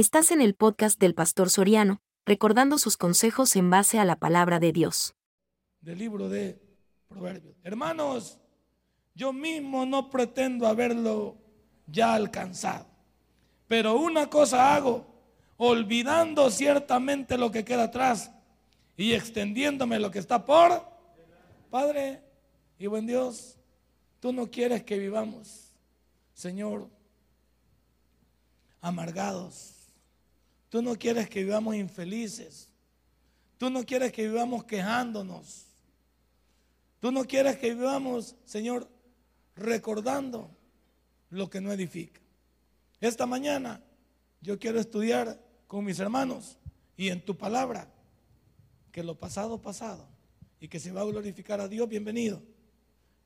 [0.00, 4.58] Estás en el podcast del Pastor Soriano, recordando sus consejos en base a la palabra
[4.58, 5.14] de Dios.
[5.82, 6.58] Del libro de
[7.06, 7.54] Proverbios.
[7.64, 8.38] Hermanos,
[9.14, 11.36] yo mismo no pretendo haberlo
[11.86, 12.86] ya alcanzado.
[13.68, 15.04] Pero una cosa hago,
[15.58, 18.30] olvidando ciertamente lo que queda atrás
[18.96, 20.82] y extendiéndome lo que está por.
[21.68, 22.22] Padre
[22.78, 23.58] y buen Dios,
[24.18, 25.74] tú no quieres que vivamos,
[26.32, 26.88] Señor,
[28.80, 29.79] amargados.
[30.70, 32.68] Tú no quieres que vivamos infelices.
[33.58, 35.66] Tú no quieres que vivamos quejándonos.
[37.00, 38.88] Tú no quieres que vivamos, Señor,
[39.56, 40.56] recordando
[41.28, 42.20] lo que no edifica.
[43.00, 43.82] Esta mañana
[44.40, 46.56] yo quiero estudiar con mis hermanos
[46.96, 47.92] y en tu palabra
[48.92, 50.06] que lo pasado, pasado,
[50.60, 52.42] y que si va a glorificar a Dios, bienvenido.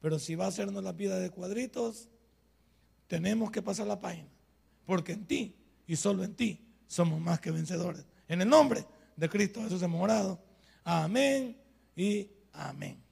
[0.01, 2.09] Pero si va a hacernos la vida de cuadritos,
[3.07, 4.29] tenemos que pasar la página,
[4.87, 6.64] porque en ti y solo en ti
[6.95, 8.07] somos más que vencedores.
[8.29, 10.39] En el nombre de Cristo Jesús hemos orado.
[10.85, 11.61] Amén
[11.97, 13.03] y amén.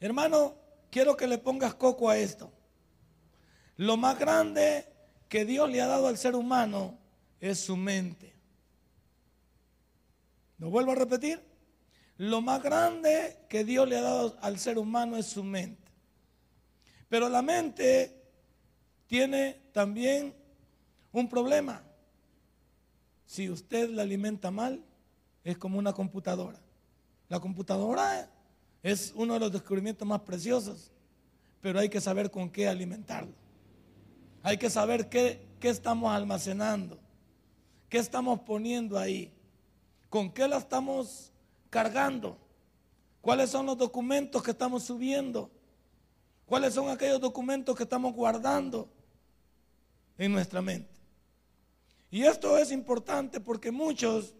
[0.00, 0.54] Hermano,
[0.90, 2.50] quiero que le pongas coco a esto.
[3.76, 4.86] Lo más grande
[5.28, 6.98] que Dios le ha dado al ser humano
[7.40, 8.34] es su mente.
[10.56, 11.42] Lo vuelvo a repetir.
[12.16, 15.92] Lo más grande que Dios le ha dado al ser humano es su mente.
[17.10, 18.18] Pero la mente
[19.06, 20.34] tiene también
[21.12, 21.84] un problema.
[23.30, 24.82] Si usted la alimenta mal,
[25.44, 26.58] es como una computadora.
[27.28, 28.28] La computadora
[28.82, 30.90] es uno de los descubrimientos más preciosos,
[31.60, 33.32] pero hay que saber con qué alimentarlo.
[34.42, 36.98] Hay que saber qué, qué estamos almacenando,
[37.88, 39.32] qué estamos poniendo ahí,
[40.08, 41.30] con qué la estamos
[41.70, 42.36] cargando,
[43.20, 45.52] cuáles son los documentos que estamos subiendo,
[46.46, 48.88] cuáles son aquellos documentos que estamos guardando
[50.18, 50.89] en nuestra mente.
[52.10, 54.34] Y esto es importante porque muchos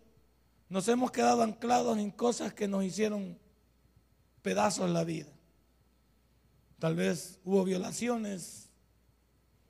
[0.69, 3.39] nos hemos quedado anclados en cosas que nos hicieron
[4.43, 5.31] pedazos la vida.
[6.79, 8.71] Tal vez hubo violaciones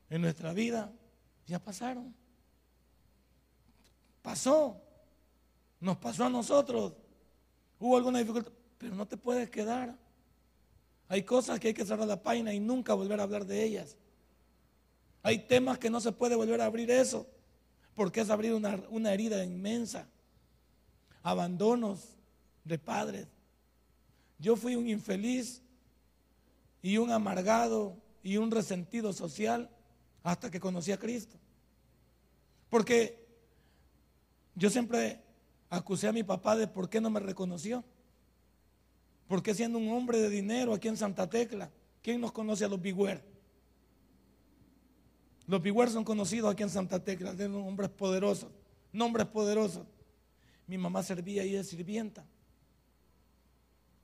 [0.09, 0.93] en nuestra vida,
[1.47, 2.15] ya pasaron.
[4.22, 4.81] Pasó,
[5.81, 6.94] nos pasó a nosotros.
[7.78, 9.97] Hubo alguna dificultad, pero no te puedes quedar.
[11.09, 13.97] Hay cosas que hay que cerrar la página y nunca volver a hablar de ellas.
[15.22, 17.27] Hay temas que no se puede volver a abrir eso,
[18.00, 20.09] porque es abrir una, herida inmensa.
[21.22, 22.16] Abandonos
[22.65, 23.27] de padres,
[24.38, 25.61] yo fui un infeliz
[26.81, 29.69] y un amargado y un resentido social
[30.22, 31.37] hasta que conocí a Cristo.
[32.71, 33.22] Porque
[34.55, 35.21] yo siempre
[35.69, 37.84] acusé a mi papá de por qué no me reconoció.
[39.28, 42.81] Porque siendo un hombre de dinero aquí en Santa Tecla, ¿quién nos conoce a los
[42.81, 43.22] Bigüer?
[45.50, 48.53] Los Bigüer son conocidos aquí en Santa Tecla, de hombres poderosos,
[48.93, 49.84] nombres poderosos.
[50.69, 52.25] Mi mamá servía ahí de sirvienta.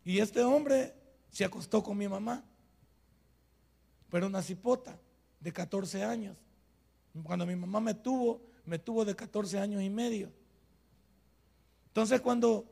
[0.05, 0.93] Y este hombre
[1.31, 2.43] se acostó con mi mamá.
[4.11, 4.99] Pero una cipota
[5.39, 6.37] de 14 años.
[7.23, 10.33] Cuando mi mamá me tuvo, me tuvo de 14 años y medio.
[11.87, 12.67] Entonces cuando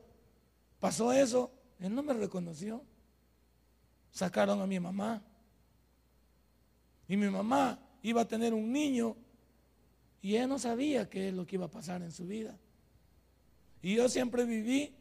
[0.81, 1.49] pasó eso,
[1.79, 2.83] él no me reconoció.
[4.11, 5.23] Sacaron a mi mamá.
[7.07, 7.79] Y mi mamá
[8.09, 9.15] iba a tener un niño
[10.21, 12.57] y él no sabía qué es lo que iba a pasar en su vida.
[13.81, 14.93] Y yo siempre viví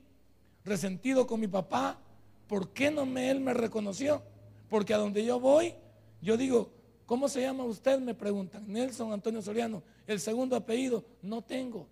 [0.64, 1.98] resentido con mi papá
[2.46, 4.22] ¿por qué no me, él me reconoció?
[4.68, 5.74] Porque a donde yo voy,
[6.20, 6.72] yo digo,
[7.06, 7.98] ¿cómo se llama usted?
[8.00, 11.88] Me preguntan, Nelson Antonio Soriano, el segundo apellido, no tengo.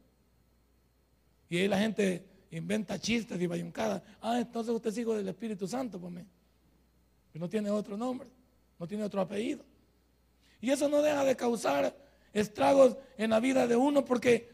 [1.49, 4.03] Y ahí la gente inventa chistes y bayuncadas.
[4.21, 6.27] Ah, entonces usted es hijo del Espíritu Santo, pues me.
[7.35, 8.29] No tiene otro nombre,
[8.79, 9.65] no tiene otro apellido.
[10.63, 11.95] Y eso no deja de causar
[12.33, 14.49] estragos en la vida de uno porque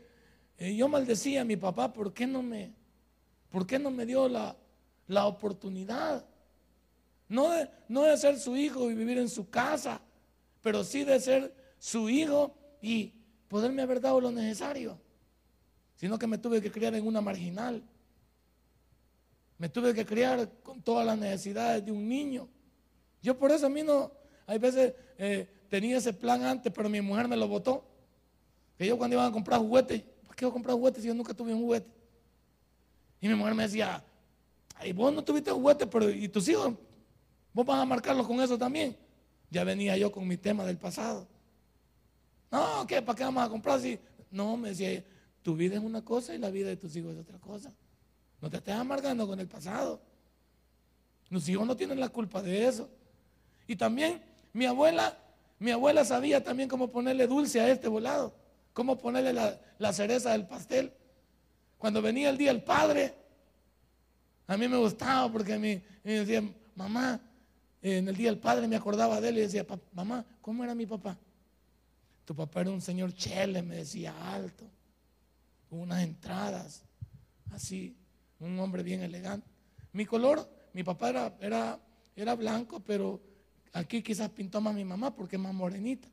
[0.58, 2.72] eh, yo maldecía a mi papá, ¿por qué no me,
[3.50, 4.56] por qué no me dio la,
[5.06, 6.24] la oportunidad.
[7.28, 10.00] No de, no de ser su hijo y vivir en su casa,
[10.62, 13.12] pero sí de ser su hijo y
[13.48, 14.98] poderme haber dado lo necesario.
[15.96, 17.82] Sino que me tuve que criar en una marginal.
[19.58, 22.48] Me tuve que criar con todas las necesidades de un niño.
[23.20, 24.10] Yo por eso a mí no,
[24.46, 27.84] hay veces eh, tenía ese plan antes, pero mi mujer me lo votó.
[28.76, 31.14] Que yo cuando iba a comprar juguetes, ¿para qué iba a comprar juguetes si yo
[31.14, 31.88] nunca tuve un juguete?
[33.20, 34.02] Y mi mujer me decía,
[34.94, 36.74] vos no tuviste juguete, pero ¿y tus hijos?
[37.52, 38.96] ¿Vos vas a marcarlos con eso también?
[39.50, 41.26] Ya venía yo con mi tema del pasado.
[42.50, 43.02] No, ¿qué?
[43.02, 43.98] ¿Para qué vamos a comprar si?
[44.30, 45.04] No, me decía
[45.42, 47.72] tu vida es una cosa y la vida de tus hijos es otra cosa.
[48.40, 50.00] No te estés amargando con el pasado.
[51.30, 52.88] Los hijos no tienen la culpa de eso.
[53.66, 54.22] Y también
[54.52, 55.16] mi abuela,
[55.58, 58.34] mi abuela sabía también cómo ponerle dulce a este volado.
[58.72, 60.92] cómo ponerle la, cereza del pastel.
[61.78, 63.12] Cuando venía el día del padre,
[64.46, 66.42] a mí me gustaba porque me, decía,
[66.76, 67.20] mamá,
[67.82, 70.86] en el día del padre me acordaba de él y decía, mamá, ¿cómo era mi
[70.86, 71.18] papá?
[72.24, 74.64] Tu papá era un señor chele, me decía, alto,
[75.70, 76.84] unas entradas,
[77.50, 77.96] así,
[78.38, 79.48] un hombre bien elegante.
[79.92, 81.80] Mi color, mi papá era, era,
[82.14, 83.20] era blanco, pero
[83.72, 86.08] aquí quizás pintó más mi mamá porque es más morenita.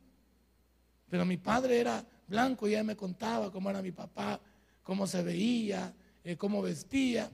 [1.10, 4.40] Pero mi padre era blanco y ella me contaba cómo era mi papá,
[4.84, 5.94] cómo se veía,
[6.24, 7.30] eh, cómo vestía.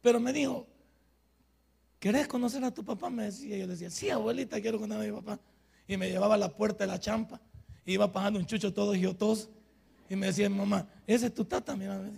[0.00, 0.66] Pero me dijo,
[1.98, 3.10] ¿querés conocer a tu papá?
[3.10, 5.40] Me decía, yo decía, sí, abuelita, quiero conocer a mi papá.
[5.86, 7.40] Y me llevaba a la puerta de la champa.
[7.84, 9.50] iba pasando un chucho todo giotoso.
[10.08, 12.10] Y me decía, mamá, ese es tu tata, mi mamá.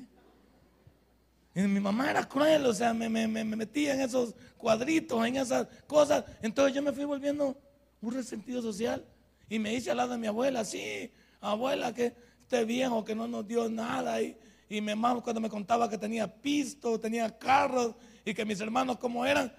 [1.55, 5.37] Y mi mamá era cruel, o sea, me, me, me, metía en esos cuadritos, en
[5.37, 6.25] esas cosas.
[6.43, 7.57] Entonces yo me fui volviendo
[8.01, 9.05] un resentido social.
[9.49, 11.11] Y me hice al lado de mi abuela, sí,
[11.41, 14.23] abuela, que este viejo que no nos dio nada.
[14.23, 14.37] Y,
[14.69, 18.99] y mi mamá cuando me contaba que tenía pisto, tenía carros y que mis hermanos
[18.99, 19.53] como eran,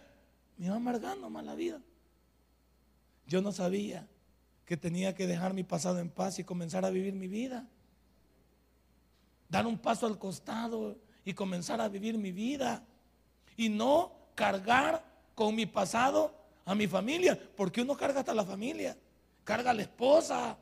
[0.57, 1.81] me iba amargando más la vida.
[3.27, 4.07] Yo no sabía
[4.65, 7.67] que tenía que dejar mi pasado en paz y comenzar a vivir mi vida.
[9.49, 12.83] Dar un paso al costado y comenzar a vivir mi vida.
[13.57, 15.03] Y no cargar
[15.35, 16.33] con mi pasado
[16.65, 18.97] a mi familia, porque uno carga hasta la familia,
[19.43, 20.57] carga a la esposa.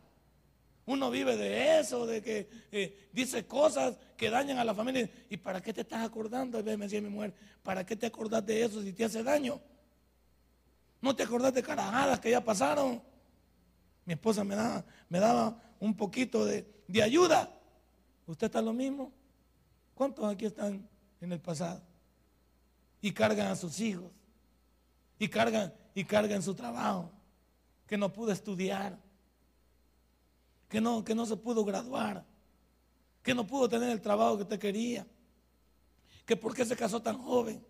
[0.85, 5.07] Uno vive de eso, de que eh, dice cosas que dañan a la familia.
[5.29, 6.63] ¿Y para qué te estás acordando?
[6.63, 9.61] Me decía mi mujer, ¿para qué te acordás de eso si te hace daño?
[11.01, 13.01] No te acordás de carajadas que ya pasaron.
[14.05, 17.55] Mi esposa me daba, me daba un poquito de, de ayuda.
[18.25, 19.11] ¿Usted está lo mismo?
[19.99, 20.87] ¿Cuántos aquí están
[21.19, 21.81] en el pasado?
[23.01, 24.09] Y cargan a sus hijos.
[25.17, 27.11] Y cargan, y cargan su trabajo.
[27.85, 28.97] Que no pudo estudiar.
[30.69, 32.23] Que no, que no se pudo graduar.
[33.21, 35.05] Que no pudo tener el trabajo que usted quería.
[36.25, 37.61] Que por qué se casó tan joven.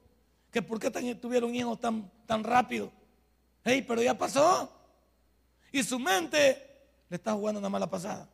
[0.52, 2.92] Que por qué tuvieron hijos tan, tan rápido.
[3.64, 4.72] Hey, pero ya pasó.
[5.72, 8.30] Y su mente le está jugando una mala pasada.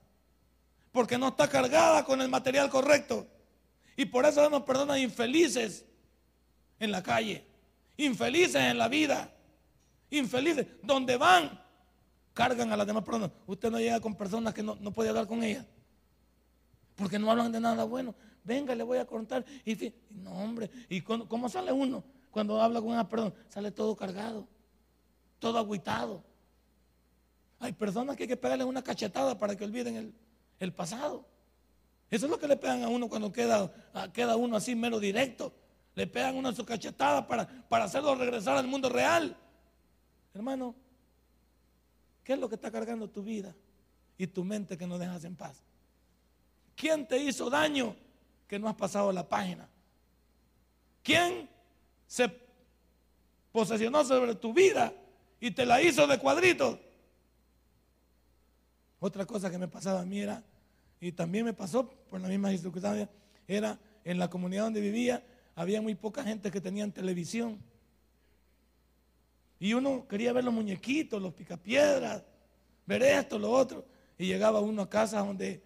[0.91, 3.27] Porque no está cargada con el material correcto.
[3.95, 5.85] Y por eso vemos personas infelices
[6.79, 7.45] en la calle,
[7.97, 9.33] infelices en la vida,
[10.09, 10.67] infelices.
[10.83, 11.61] Donde van,
[12.33, 13.31] cargan a las demás personas.
[13.47, 15.65] Usted no llega con personas que no, puede hablar con ellas.
[16.95, 18.13] Porque no hablan de nada bueno.
[18.43, 19.45] Venga, le voy a contar.
[19.65, 23.33] Y no, hombre, ¿y cómo sale uno cuando habla con una persona?
[23.49, 24.47] Sale todo cargado,
[25.39, 26.23] todo agüitado.
[27.59, 30.13] Hay personas que hay que pegarles una cachetada para que olviden el,
[30.59, 31.25] el pasado.
[32.09, 33.71] Eso es lo que le pegan a uno cuando queda,
[34.13, 35.53] queda uno así mero directo.
[35.95, 39.35] Le pegan una su cachetada para, para hacerlo regresar al mundo real.
[40.33, 40.75] Hermano,
[42.23, 43.55] ¿qué es lo que está cargando tu vida
[44.17, 45.63] y tu mente que no dejas en paz?
[46.75, 47.95] ¿Quién te hizo daño
[48.47, 49.67] que no has pasado la página?
[51.01, 51.49] ¿Quién
[52.07, 52.29] se
[53.51, 54.93] posesionó sobre tu vida
[55.39, 56.77] y te la hizo de cuadritos?
[58.99, 60.43] Otra cosa que me pasaba a mí era
[61.05, 63.07] y también me pasó por la misma circunstancia,
[63.47, 65.23] era en la comunidad donde vivía,
[65.53, 67.59] había muy poca gente que tenían televisión.
[69.59, 72.23] Y uno quería ver los muñequitos, los picapiedras,
[72.87, 73.85] ver esto, lo otro.
[74.17, 75.61] Y llegaba uno a casa donde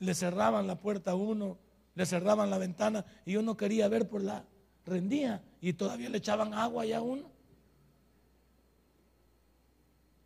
[0.00, 1.56] le cerraban la puerta a uno,
[1.94, 4.44] le cerraban la ventana y uno quería ver por la
[4.84, 7.30] rendía y todavía le echaban agua allá a uno.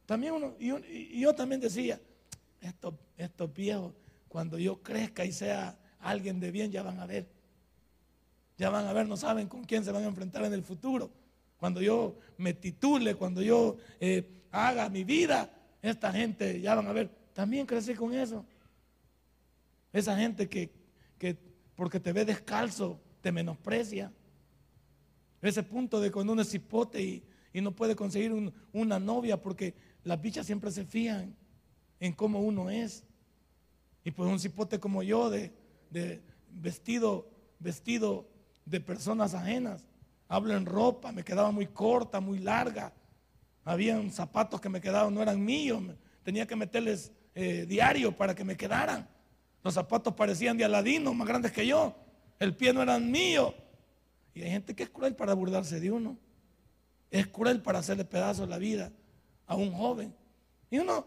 [0.06, 2.00] También uno, y, yo también decía,
[2.62, 3.92] estos, estos viejos
[4.32, 7.28] cuando yo crezca y sea alguien de bien, ya van a ver.
[8.56, 11.10] Ya van a ver, no saben con quién se van a enfrentar en el futuro.
[11.58, 15.50] Cuando yo me titule, cuando yo eh, haga mi vida,
[15.82, 17.10] esta gente ya van a ver.
[17.34, 18.42] También crecí con eso.
[19.92, 20.70] Esa gente que,
[21.74, 24.10] porque te ve descalzo, te menosprecia.
[25.42, 28.32] Ese punto de cuando uno es cipote y, no puede conseguir
[28.72, 29.74] una novia porque
[30.04, 31.36] las bichas siempre se fían
[32.00, 33.04] en cómo uno es.
[34.04, 35.52] Y pues un cipote como yo, de,
[36.50, 37.28] vestido,
[37.58, 38.28] vestido
[38.64, 39.84] de personas ajenas.
[40.28, 42.92] Hablo en ropa, me quedaba muy corta, muy larga.
[43.64, 45.82] Habían zapatos que me quedaban, no eran míos.
[46.22, 49.08] Tenía que meterles eh, diario para que me quedaran.
[49.62, 51.94] Los zapatos parecían de Aladino, más grandes que yo.
[52.38, 53.54] El pie no era mío.
[54.34, 56.16] Y hay gente que es cruel para burlarse de uno.
[57.10, 58.90] Es cruel para hacerle pedazos la vida
[59.46, 60.14] a un joven.
[60.70, 61.06] Y uno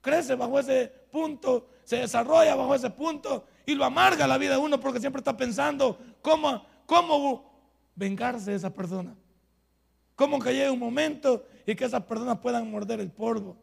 [0.00, 4.58] crece bajo ese punto se desarrolla bajo ese punto y lo amarga la vida de
[4.58, 9.14] uno porque siempre está pensando cómo, cómo vengarse de esa persona.
[10.16, 13.56] Cómo que llegue un momento y que esas personas puedan morder el polvo.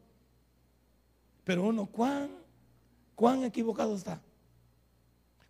[1.44, 2.30] Pero uno, ¿cuán,
[3.14, 4.22] ¿Cuán equivocado está?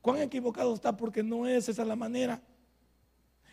[0.01, 0.97] ¿Cuán equivocado está?
[0.97, 2.41] Porque no es esa la manera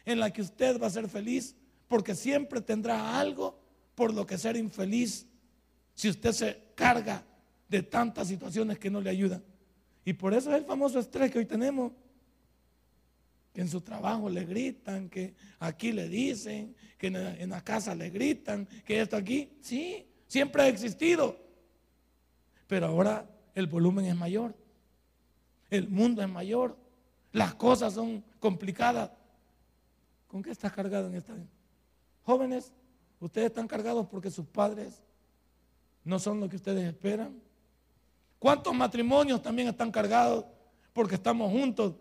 [0.04, 1.54] en la que usted va a ser feliz,
[1.86, 3.60] porque siempre tendrá algo
[3.94, 5.26] por lo que ser infeliz
[5.94, 7.22] si usted se carga
[7.70, 9.42] de tantas situaciones que no le ayudan.
[10.04, 11.92] Y por eso es el famoso estrés que hoy tenemos,
[13.52, 18.10] que en su trabajo le gritan, que aquí le dicen, que en la, casa le
[18.10, 21.38] gritan, que esto aquí, sí, siempre ha existido.
[22.66, 24.56] Pero ahora el volumen es mayor,
[25.70, 26.76] el mundo es mayor,
[27.32, 29.12] las cosas son complicadas.
[30.26, 31.34] ¿Con qué estás cargado en esta?
[32.22, 32.72] Jóvenes,
[33.20, 35.02] ustedes están cargados porque sus padres
[36.04, 37.40] no son lo que ustedes esperan.
[38.40, 40.46] ¿Cuántos matrimonios también están cargados
[40.94, 41.94] porque estamos juntos,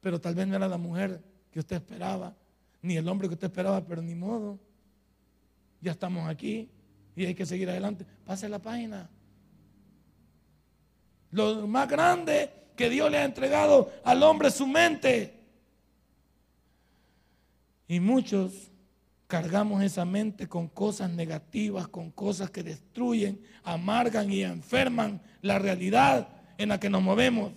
[0.00, 1.22] pero tal vez no era la mujer
[1.52, 2.34] que usted esperaba,
[2.80, 4.58] ni el hombre que usted esperaba, pero ni modo.
[5.82, 6.70] Ya estamos aquí
[7.14, 8.06] y hay que seguir adelante.
[8.24, 9.10] Pase la página.
[11.30, 15.38] Lo más grande que Dios le ha entregado al hombre es su mente.
[17.86, 18.72] Y muchos
[19.34, 26.28] cargamos esa mente con cosas negativas, con cosas que destruyen, amargan y enferman la realidad
[26.56, 27.50] en la que nos movemos.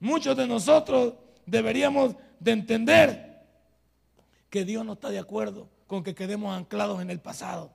[0.00, 1.14] Muchos de nosotros
[1.46, 3.46] deberíamos de entender
[4.50, 7.72] que Dios no está de acuerdo con que quedemos anclados en el pasado.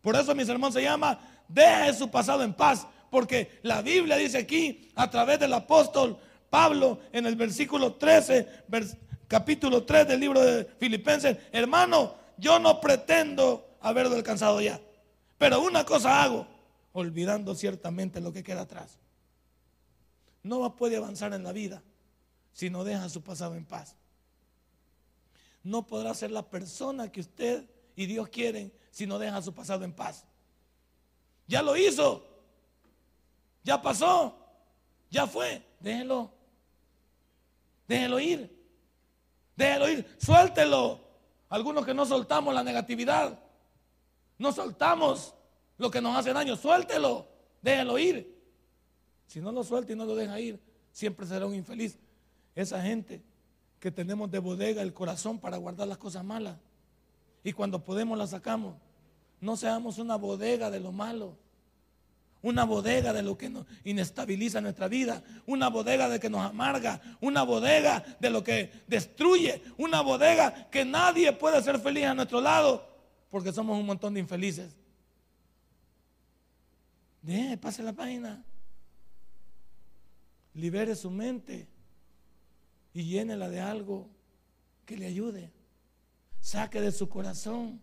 [0.00, 4.38] Por eso mi sermón se llama Deje su pasado en paz, porque la Biblia dice
[4.38, 6.16] aquí a través del apóstol
[6.50, 8.64] Pablo en el versículo 13,
[9.28, 14.80] capítulo 3 del libro de Filipenses, hermano, yo no pretendo haberlo alcanzado ya,
[15.38, 16.46] pero una cosa hago,
[16.92, 18.98] olvidando ciertamente lo que queda atrás.
[20.42, 21.82] No puede avanzar en la vida
[22.52, 23.94] si no deja su pasado en paz.
[25.62, 27.64] No podrá ser la persona que usted
[27.94, 30.24] y Dios quieren si no deja su pasado en paz.
[31.46, 32.26] Ya lo hizo,
[33.62, 34.36] ya pasó,
[35.10, 36.39] ya fue, déjelo,
[37.90, 38.56] déjelo ir.
[39.56, 41.00] Déjelo ir, suéltelo.
[41.48, 43.36] Algunos que no soltamos la negatividad,
[44.38, 45.34] no soltamos
[45.76, 47.26] lo que nos hace daño, suéltelo,
[47.60, 48.40] déjelo ir.
[49.26, 50.60] Si no lo suelta y no lo deja ir,
[50.92, 51.98] siempre será un infeliz.
[52.54, 53.22] Esa gente
[53.80, 56.56] que tenemos de bodega el corazón para guardar las cosas malas.
[57.42, 58.76] Y cuando podemos las sacamos.
[59.40, 61.36] No seamos una bodega de lo malo
[62.42, 67.00] una bodega de lo que nos inestabiliza nuestra vida, una bodega de que nos amarga,
[67.20, 72.40] una bodega de lo que destruye, una bodega que nadie puede ser feliz a nuestro
[72.40, 72.88] lado,
[73.30, 74.74] porque somos un montón de infelices.
[77.22, 78.42] De, pase la página.
[80.54, 81.68] Libere su mente
[82.94, 84.08] y llénela de algo
[84.86, 85.52] que le ayude.
[86.40, 87.80] Saque de su corazón.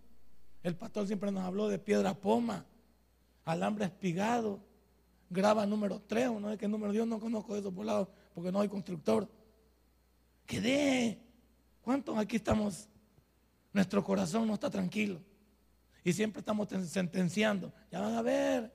[0.63, 2.65] El pastor siempre nos habló de piedra poma
[3.47, 4.59] alambre espigado,
[5.29, 8.51] graba número 3, o no es que número, yo no conozco eso por lado porque
[8.51, 9.27] no hay constructor.
[10.45, 11.19] Que de,
[11.81, 12.87] ¿cuántos aquí estamos?
[13.73, 15.19] Nuestro corazón no está tranquilo
[16.03, 17.73] y siempre estamos sentenciando.
[17.91, 18.71] Ya van a ver,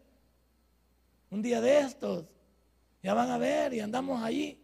[1.31, 2.25] un día de estos,
[3.03, 4.59] ya van a ver y andamos allí.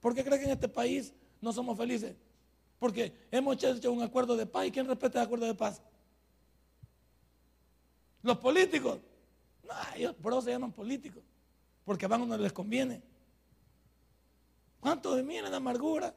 [0.00, 2.14] ¿Por qué creen que en este país no somos felices?
[2.78, 4.66] Porque hemos hecho un acuerdo de paz.
[4.66, 5.82] ¿Y quién respeta el acuerdo de paz?
[8.22, 9.00] Los políticos.
[9.64, 11.22] No, ellos por eso se llaman políticos,
[11.84, 13.02] porque van donde les conviene.
[14.80, 16.14] ¿Cuántos de miren de amargura?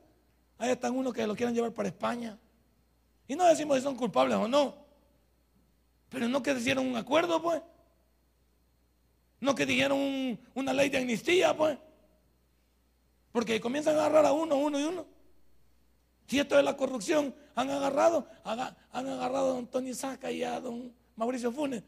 [0.58, 2.38] Ahí están unos que lo quieren llevar para España.
[3.28, 4.76] Y no decimos si son culpables o no.
[6.10, 7.62] Pero no que hicieron un acuerdo, pues.
[9.40, 11.78] No que dijeron una ley de amnistía, pues.
[13.32, 15.06] Porque comienzan a agarrar a uno, uno y uno.
[16.28, 18.60] Si esto es la corrupción, han agarrado, han
[19.08, 21.84] agarrado a don Tony Saca y a don Mauricio Funes.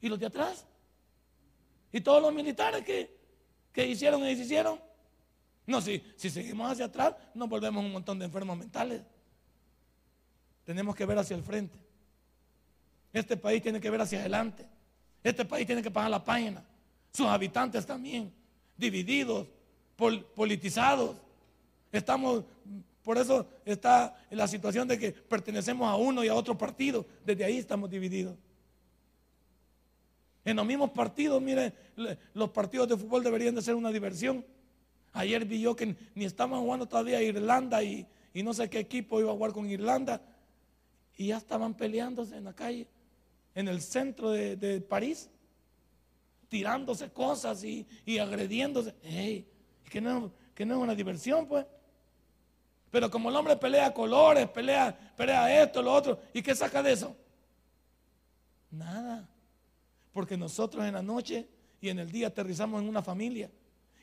[0.00, 0.66] ¿Y los de atrás?
[1.92, 4.80] ¿Y todos los militares que, hicieron y deshicieron?
[5.66, 9.02] No, si, si seguimos hacia atrás, nos volvemos un montón de enfermos mentales.
[10.64, 11.78] Tenemos que ver hacia el frente.
[13.12, 14.66] Este país tiene que ver hacia adelante.
[15.22, 16.64] Este país tiene que pagar la página.
[17.12, 18.32] Sus habitantes también,
[18.76, 19.48] divididos,
[20.34, 21.16] politizados.
[21.92, 22.44] Estamos,
[23.02, 27.04] por eso está la situación de que pertenecemos a uno y a otro partido.
[27.24, 28.36] Desde ahí estamos divididos.
[30.44, 31.72] En los mismos partidos, mire,
[32.32, 34.44] los partidos de fútbol deberían de ser una diversión.
[35.12, 39.30] Ayer vi yo que ni estaban jugando todavía Irlanda y, no sé qué equipo iba
[39.30, 40.22] a jugar con Irlanda.
[41.16, 42.86] Y ya estaban peleándose en la calle,
[43.54, 45.28] en el centro de, París,
[46.48, 47.86] tirándose cosas y,
[48.18, 48.94] agrediéndose.
[49.02, 49.46] Hey,
[49.90, 51.66] que no, que no es una diversión, pues.
[52.90, 56.92] Pero como el hombre pelea colores, pelea, pelea esto, lo otro, ¿y qué saca de
[56.92, 57.14] eso?
[58.70, 59.28] Nada.
[60.12, 61.46] Porque nosotros en la noche
[61.80, 63.50] y en el día aterrizamos en una familia.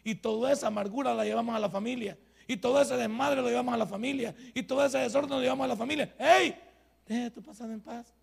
[0.03, 2.17] Y toda esa amargura la llevamos a la familia.
[2.47, 4.33] Y todo ese desmadre lo llevamos a la familia.
[4.53, 6.15] Y todo ese desorden lo llevamos a la familia.
[6.17, 6.55] ¡Ey!
[7.05, 8.13] Deje tu pasar en paz.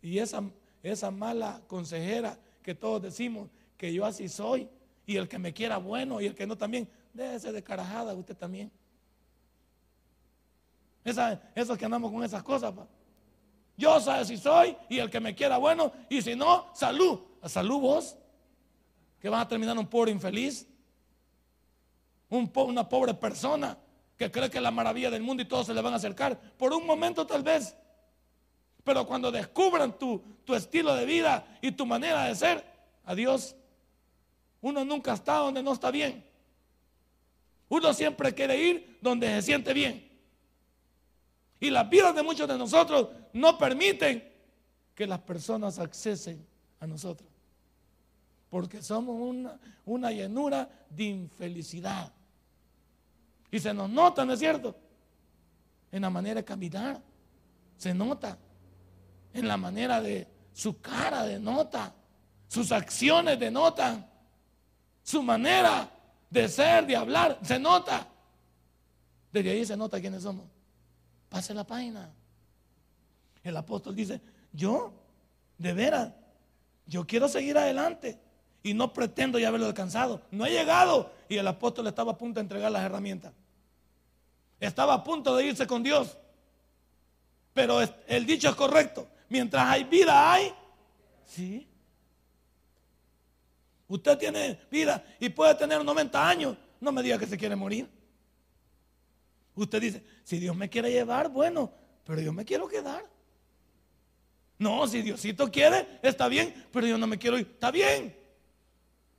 [0.00, 0.42] Y esa,
[0.82, 4.68] esa mala consejera que todos decimos que yo así soy.
[5.06, 6.88] Y el que me quiera bueno y el que no también.
[7.12, 8.70] Déjese de carajada usted también.
[11.04, 12.72] Esa, esos que andamos con esas cosas.
[13.78, 15.92] Yo sé si soy y el que me quiera bueno.
[16.10, 17.20] Y si no, salud.
[17.44, 18.18] Salud vos.
[19.20, 20.66] Que vas a terminar un pobre infeliz
[22.30, 23.78] una pobre persona
[24.16, 26.38] que cree que es la maravilla del mundo y todos se le van a acercar.
[26.56, 27.76] Por un momento tal vez.
[28.84, 32.64] Pero cuando descubran tu, tu estilo de vida y tu manera de ser,
[33.04, 33.54] adiós.
[34.60, 36.24] Uno nunca está donde no está bien.
[37.68, 40.08] Uno siempre quiere ir donde se siente bien.
[41.60, 43.08] Y las vidas de muchos de nosotros
[43.38, 44.22] no permiten
[44.94, 46.46] que las personas accesen
[46.80, 47.28] a nosotros.
[48.50, 52.12] Porque somos una, una llenura de infelicidad.
[53.50, 54.76] Y se nos nota, ¿no es cierto?
[55.92, 57.00] En la manera de caminar.
[57.76, 58.38] Se nota.
[59.32, 61.94] En la manera de su cara de nota.
[62.48, 64.06] Sus acciones denotan.
[65.02, 65.90] Su manera
[66.30, 68.06] de ser, de hablar, se nota.
[69.32, 70.46] Desde ahí se nota quiénes somos.
[71.28, 72.10] Pase la página.
[73.48, 74.20] El apóstol dice,
[74.52, 74.92] yo,
[75.56, 76.12] de veras,
[76.86, 78.18] yo quiero seguir adelante
[78.62, 80.20] y no pretendo ya haberlo alcanzado.
[80.30, 81.10] No he llegado.
[81.28, 83.32] Y el apóstol estaba a punto de entregar las herramientas.
[84.60, 86.18] Estaba a punto de irse con Dios.
[87.54, 89.08] Pero el dicho es correcto.
[89.30, 90.52] Mientras hay vida, hay.
[91.24, 91.66] Sí.
[93.86, 96.56] Usted tiene vida y puede tener 90 años.
[96.80, 97.88] No me diga que se quiere morir.
[99.54, 101.72] Usted dice, si Dios me quiere llevar, bueno,
[102.04, 103.04] pero yo me quiero quedar.
[104.58, 107.46] No, si Diosito quiere, está bien, pero yo no me quiero ir.
[107.46, 108.14] Está bien.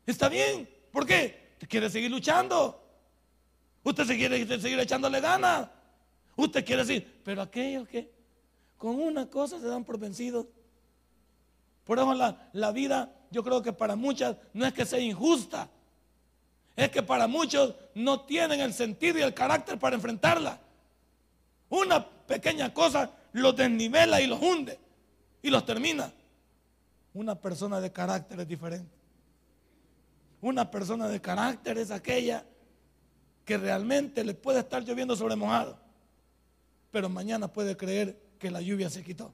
[0.06, 0.70] Está bien.
[0.92, 1.54] ¿Por qué?
[1.58, 2.84] ¿Te quiere seguir luchando?
[3.84, 5.70] ¿Usted se quiere seguir echándole ganas?
[6.36, 8.12] Usted quiere decir, pero aquellos que
[8.78, 10.46] con una cosa se dan por vencidos.
[11.86, 15.70] Por eso la, la vida, yo creo que para muchas no es que sea injusta,
[16.76, 20.60] es que para muchos no tienen el sentido y el carácter para enfrentarla.
[21.70, 24.78] Una pequeña cosa los desnivela y los hunde
[25.42, 26.12] y los termina.
[27.14, 29.00] Una persona de carácter es diferente.
[30.42, 32.46] Una persona de carácter es aquella
[33.44, 35.78] que realmente le puede estar lloviendo sobre mojado,
[36.92, 39.34] pero mañana puede creer que la lluvia se quitó.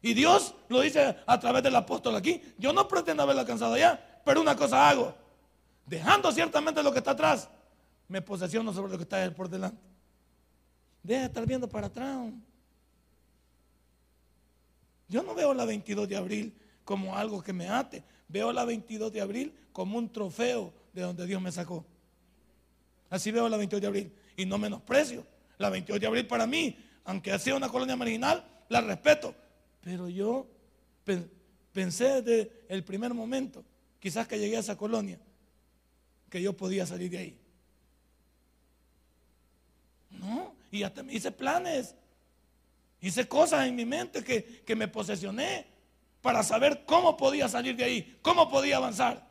[0.00, 2.40] Y Dios lo dice a través del apóstol aquí.
[2.56, 5.14] Yo no pretendo haberla alcanzado ya, pero una cosa hago.
[5.86, 7.48] Dejando ciertamente lo que está atrás,
[8.06, 9.82] me posesiono sobre lo que está por delante.
[11.02, 12.30] Deja de estar viendo para atrás.
[15.08, 18.04] Yo no veo la 22 de abril como algo que me ate.
[18.28, 21.84] Veo la 22 de abril como un trofeo de donde Dios me sacó.
[23.10, 24.12] Así veo la 22 de abril.
[24.36, 25.26] Y no menosprecio.
[25.56, 29.34] La 22 de abril para mí, aunque ha sido una colonia marginal, la respeto.
[29.80, 30.46] Pero yo
[31.72, 33.64] pensé desde el primer momento,
[33.98, 35.18] quizás que llegué a esa colonia,
[36.28, 37.38] que yo podía salir de ahí.
[40.10, 41.94] No, y hasta me hice planes.
[43.00, 45.66] Hice cosas en mi mente que, que me posesioné
[46.20, 49.26] para saber cómo podía salir de ahí, cómo podía avanzar.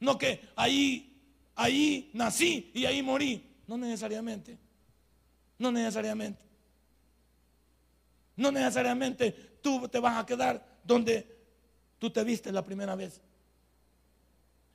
[0.00, 1.20] No que ahí,
[1.56, 3.44] ahí nací y ahí morí.
[3.66, 4.56] No necesariamente.
[5.58, 6.40] No necesariamente.
[8.36, 11.36] No necesariamente tú te vas a quedar donde
[11.98, 13.20] tú te viste la primera vez.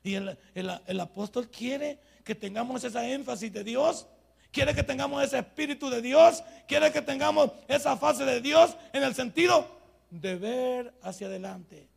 [0.02, 4.06] Y el, el, apóstol quiere que tengamos esa énfasis de Dios.
[4.54, 6.44] Quiere que tengamos ese espíritu de Dios.
[6.68, 9.66] Quiere que tengamos esa fase de Dios en el sentido
[10.10, 11.88] de ver hacia adelante,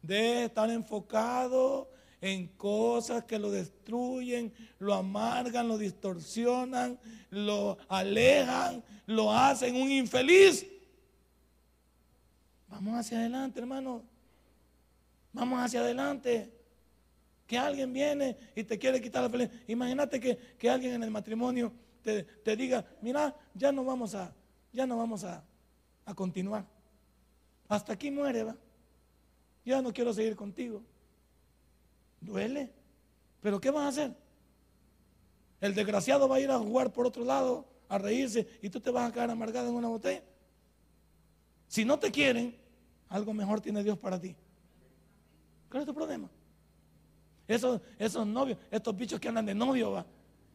[0.00, 9.32] de estar enfocado en cosas que lo destruyen, lo amargan, lo distorsionan, lo alejan, lo
[9.32, 10.64] hacen un infeliz.
[12.68, 14.04] Vamos hacia adelante, hermano.
[15.32, 16.51] Vamos hacia adelante.
[17.52, 19.60] Que alguien viene y te quiere quitar la felicidad.
[19.68, 24.34] Imagínate que, que, alguien en el matrimonio te, te diga, mira, ya no vamos a,
[24.72, 25.44] ya no vamos a,
[26.06, 26.64] a continuar.
[27.68, 28.56] Hasta aquí muere, va.
[29.66, 30.82] Ya no quiero seguir contigo.
[32.22, 32.72] Duele.
[33.42, 34.16] Pero ¿qué vas a hacer?
[35.60, 38.90] El desgraciado va a ir a jugar por otro lado, a reírse, y tú te
[38.90, 40.22] vas a quedar amargado en una botella.
[41.68, 42.56] Si no te quieren,
[43.10, 44.34] algo mejor tiene Dios para ti.
[45.68, 46.30] ¿Cuál es tu problema?
[47.54, 50.06] Esos, esos novios, estos bichos que andan de novio, va.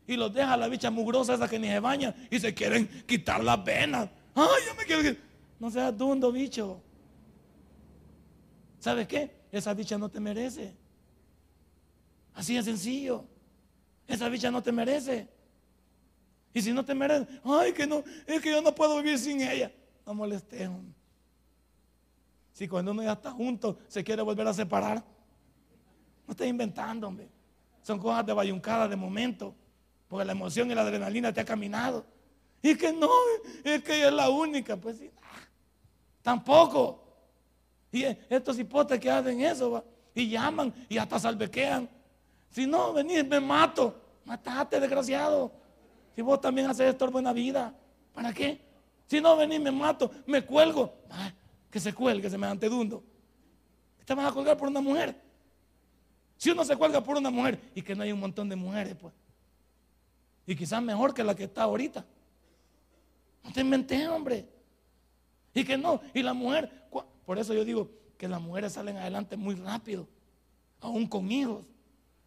[0.07, 3.43] Y los deja la bicha mugrosa esa que ni se baña y se quieren quitar
[3.43, 4.09] las venas.
[4.33, 5.17] Ay, yo me quiero.
[5.59, 6.81] No seas dundo, bicho.
[8.79, 9.31] ¿Sabes qué?
[9.51, 10.75] Esa bicha no te merece.
[12.33, 13.25] Así de sencillo.
[14.07, 15.27] Esa bicha no te merece.
[16.53, 19.41] Y si no te merece, ay, que no, es que yo no puedo vivir sin
[19.41, 19.71] ella.
[20.05, 20.69] No molestes.
[22.53, 25.03] Si cuando uno ya está junto se quiere volver a separar,
[26.27, 27.29] no estés inventando, hombre.
[27.81, 29.55] Son cosas de bayuncada de momento,
[30.09, 32.05] porque la emoción y la adrenalina te ha caminado.
[32.61, 33.09] Y que no,
[33.63, 34.75] es que ella es la única.
[34.75, 35.09] Pues sí,
[36.21, 37.01] tampoco.
[37.91, 41.89] Y estos hipotes que hacen eso, y llaman y hasta salvequean.
[42.49, 43.95] Si no, venís, me mato.
[44.25, 45.51] Matate, desgraciado.
[46.13, 47.73] Si vos también haces esto en buena vida,
[48.13, 48.59] ¿para qué?
[49.05, 50.93] Si no venís, me mato, me cuelgo.
[51.71, 53.03] que se cuelgue, se me antedundo.
[54.03, 55.26] Te vas a colgar por una mujer.
[56.37, 58.95] Si uno se cuelga por una mujer y que no hay un montón de mujeres,
[58.95, 59.13] pues.
[60.45, 62.05] Y quizás mejor que la que está ahorita.
[63.43, 64.47] No te inventé, hombre.
[65.53, 66.01] Y que no.
[66.13, 66.87] Y la mujer,
[67.25, 70.07] por eso yo digo que las mujeres salen adelante muy rápido,
[70.79, 71.65] aún con hijos.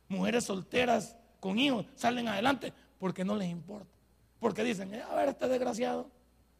[0.09, 3.89] Mujeres solteras con hijos salen adelante porque no les importa.
[4.39, 6.11] Porque dicen, eh, a ver, este desgraciado,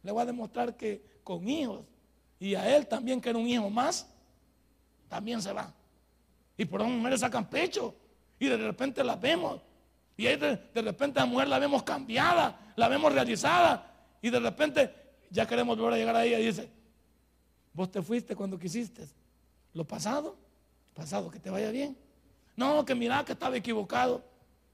[0.03, 1.85] le voy a demostrar que con hijos
[2.39, 4.07] y a él también que era un hijo más,
[5.07, 5.73] también se va.
[6.57, 7.95] Y por eso mujeres sacan pecho
[8.39, 9.61] y de repente las vemos.
[10.17, 14.93] Y ahí de, repente la mujer la vemos cambiada, la vemos realizada y de repente
[15.29, 16.69] ya queremos volver a llegar a ella y dice,
[17.73, 19.07] vos te fuiste cuando quisiste.
[19.73, 20.35] Lo pasado,
[20.93, 21.97] pasado, que te vaya bien.
[22.55, 24.23] No, que mira que estaba equivocado.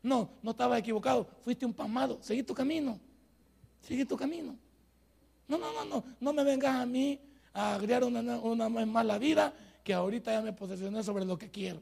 [0.01, 1.27] No, no estaba equivocado.
[1.43, 2.17] Fuiste un pasmado.
[2.21, 2.99] Seguí tu camino.
[3.81, 4.55] Sigue tu camino.
[5.47, 6.03] No, no, no, no.
[6.19, 7.19] No me vengas a mí
[7.53, 9.53] a agregar una, una vez más la vida
[9.87, 11.81] que ahorita ya me posesioné sobre lo que quiero.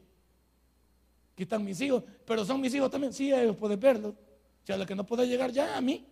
[1.32, 3.12] Aquí están mis hijos, pero son mis hijos también.
[3.12, 4.14] Sí, ellos pueden verlos.
[4.62, 6.06] Si a lo que no puede llegar ya a mí.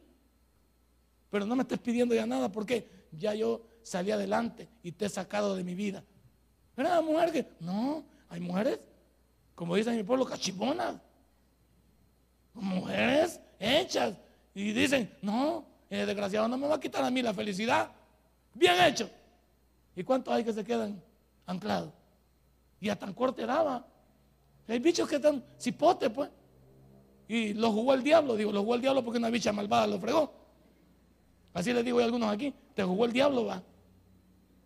[1.31, 5.09] Pero no me estés pidiendo ya nada porque ya yo salí adelante y te he
[5.09, 6.03] sacado de mi vida.
[6.77, 7.47] ¿Verdad, mujer que?
[7.61, 8.81] No, hay mujeres,
[9.55, 10.97] como dicen en mi pueblo, cachiponas
[12.55, 14.17] mujeres hechas.
[14.53, 17.89] Y dicen, no, el desgraciado no me va a quitar a mí la felicidad.
[18.53, 19.09] Bien hecho.
[19.95, 21.01] ¿Y cuántos hay que se quedan
[21.47, 21.93] anclados?
[22.81, 23.87] Y a tan corte daba.
[24.69, 26.31] Hay bichos que están cipotes, pues.
[27.29, 28.37] Y lo jugó el diablo.
[28.37, 30.33] Digo, lo jugó el diablo porque una bicha malvada lo fregó.
[31.55, 32.53] Así les digo a algunos aquí.
[32.75, 33.63] Te jugó el diablo, va.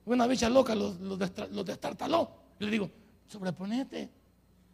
[0.06, 2.30] Una bicha loca los, destartaló.
[2.58, 2.90] Le digo,
[3.26, 4.10] sobreponete.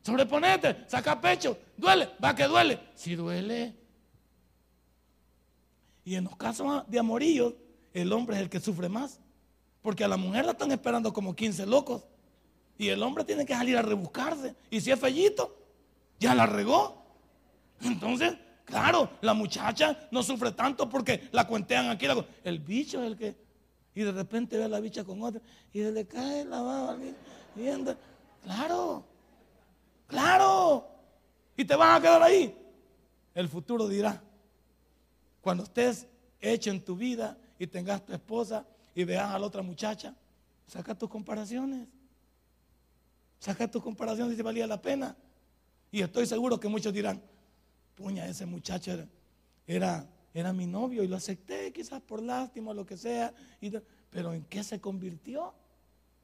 [0.05, 2.79] Sobreponete, saca pecho, duele, va que duele.
[2.95, 3.75] Si duele.
[6.05, 7.55] Y en los casos de amorillos,
[7.95, 9.19] el hombre es el que sufre más.
[9.85, 12.05] Porque a la mujer la están esperando como 15 locos.
[12.79, 14.57] Y el hombre tiene que salir a rebuscarse.
[14.71, 15.55] Y si es fellito,
[16.19, 17.05] ya la regó.
[17.83, 18.33] Entonces,
[18.65, 22.07] claro, la muchacha no sufre tanto porque la cuentean aquí.
[22.45, 23.37] El bicho es el que.
[23.95, 25.43] Y de repente ve a la bicha con otra.
[25.71, 26.97] Y le cae la baba.
[28.43, 29.05] Claro.
[30.07, 30.89] Claro.
[31.59, 32.57] Y te vas a quedar ahí.
[33.35, 34.19] El futuro dirá.
[35.43, 36.07] Cuando estés
[36.41, 38.65] hecho en tu vida y tengas tu esposa
[38.95, 40.15] y veas a la otra muchacha,
[40.67, 41.89] saca tus comparaciones.
[43.39, 45.17] Saca tus comparaciones si valía la pena.
[45.91, 47.21] Y estoy seguro que muchos dirán,
[47.95, 48.93] puña, ese muchacho
[49.67, 53.33] era, era, mi novio y lo acepté quizás por lástima o lo que sea.
[54.11, 55.55] pero ¿en qué se convirtió?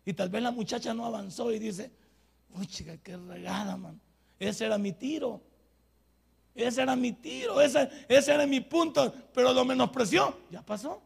[0.05, 1.93] Y tal vez la muchacha no avanzó y dice,
[2.55, 4.01] Uy, chica, qué regada, man.
[4.39, 5.41] Ese era mi tiro.
[6.55, 10.37] Ese era mi tiro, ese, ese era mi punto, pero lo menospreció.
[10.51, 11.01] Ya pasó.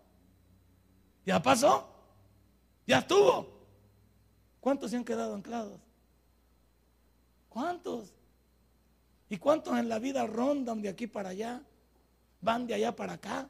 [1.25, 1.89] Ya pasó.
[2.87, 3.49] Ya estuvo.
[4.61, 5.81] ¿Cuántos se han quedado anclados?
[7.49, 8.13] ¿Cuántos?
[9.29, 11.63] ¿Y cuántos en la vida rondan de aquí para allá?
[12.41, 13.49] Van de allá para acá.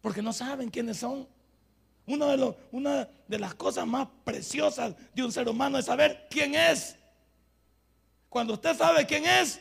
[0.00, 1.26] Porque no saben quiénes son.
[2.06, 6.96] de una de las cosas más preciosas de un ser humano es saber quién es.
[8.28, 9.60] Cuando usted sabe quién es,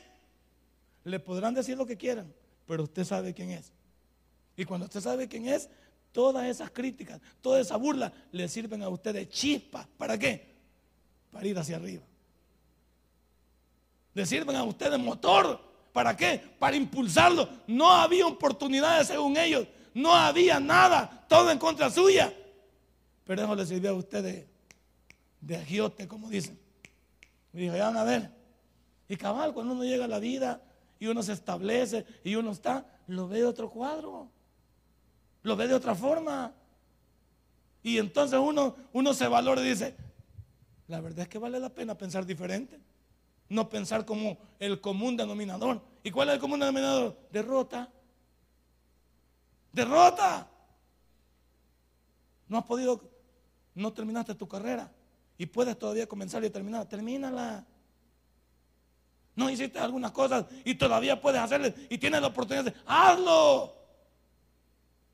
[1.03, 2.31] le podrán decir lo que quieran,
[2.67, 3.71] pero usted sabe quién es.
[4.55, 5.69] Y cuando usted sabe quién es,
[6.11, 9.87] todas esas críticas, toda esa burla le sirven a usted de chispa.
[9.97, 10.55] ¿Para qué?
[11.31, 12.03] Para ir hacia arriba.
[14.13, 15.59] Le sirven a usted de motor.
[15.93, 16.41] ¿Para qué?
[16.59, 17.47] Para impulsarlo.
[17.67, 19.67] No había oportunidades según ellos.
[19.93, 21.25] No había nada.
[21.27, 22.33] Todo en contra suya.
[23.25, 24.47] Pero eso le sirvió a usted de,
[25.41, 26.59] de agiote, como dicen.
[27.53, 28.31] Y dijo, ya van a ver.
[29.07, 30.61] Y cabal, cuando uno llega a la vida
[30.99, 34.29] y uno se establece y uno está, lo ve de otro cuadro.
[35.43, 36.53] Lo ve de otra forma.
[37.81, 39.95] Y entonces uno, uno se valora y dice,
[40.87, 42.79] la verdad es que vale la pena pensar diferente.
[43.47, 45.81] No pensar como el común denominador.
[46.03, 47.17] ¿Y cuál es el común denominador?
[47.31, 47.89] Derrota.
[49.71, 50.47] Derrota.
[52.47, 53.01] No has podido,
[53.75, 54.91] no terminaste tu carrera.
[55.37, 57.65] y puedes todavía comenzar y terminar, termínala.
[59.35, 63.78] No hiciste algunas cosas y todavía puedes hacerle y tienes la oportunidad de hazlo.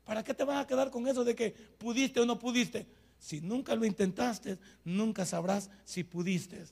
[0.06, 2.86] ¿Para qué te vas a quedar con eso de que pudiste o no pudiste?
[3.18, 6.64] Si nunca lo intentaste, nunca sabrás si pudiste.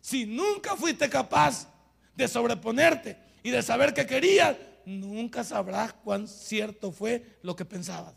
[0.00, 1.68] Si nunca fuiste capaz
[2.16, 8.14] de sobreponerte y de saber que querías, nunca sabrás cuán cierto fue lo que pensabas.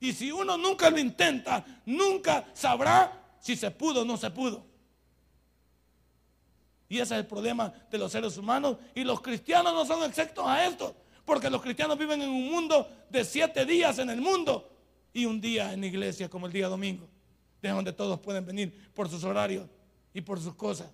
[0.00, 4.66] Y si uno nunca lo intenta, nunca sabrá si se pudo o no se pudo.
[6.88, 8.78] Y ese es el problema de los seres humanos.
[8.96, 11.03] Y los cristianos no son exceptos a esto.
[11.24, 14.70] Porque los cristianos viven en un mundo de siete días en el mundo
[15.12, 17.08] y un día en la iglesia como el día domingo.
[17.62, 19.66] De donde todos pueden venir por sus horarios
[20.12, 20.90] y por sus cosas.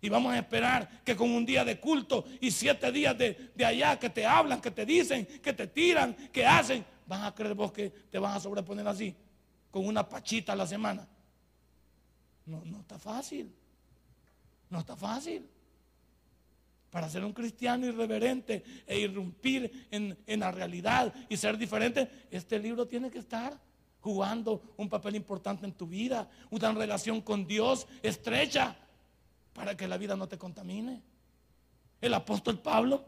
[0.00, 3.64] Y vamos a esperar que con un día de culto y siete días de, de,
[3.64, 7.54] allá que te hablan, que te dicen, que te tiran, que hacen, ¿vas a creer
[7.54, 9.14] vos que te vas a sobreponer así?
[9.70, 11.06] Con una pachita a la semana.
[12.46, 13.52] No, no está fácil.
[14.70, 15.46] No está fácil.
[16.90, 22.58] Para ser un cristiano irreverente e irrumpir en, en la realidad y ser diferente, este
[22.58, 23.58] libro tiene que estar
[24.00, 28.76] jugando un papel importante en tu vida, una relación con Dios estrecha
[29.52, 31.02] para que la vida no te contamine.
[32.00, 33.04] El apóstol Pablo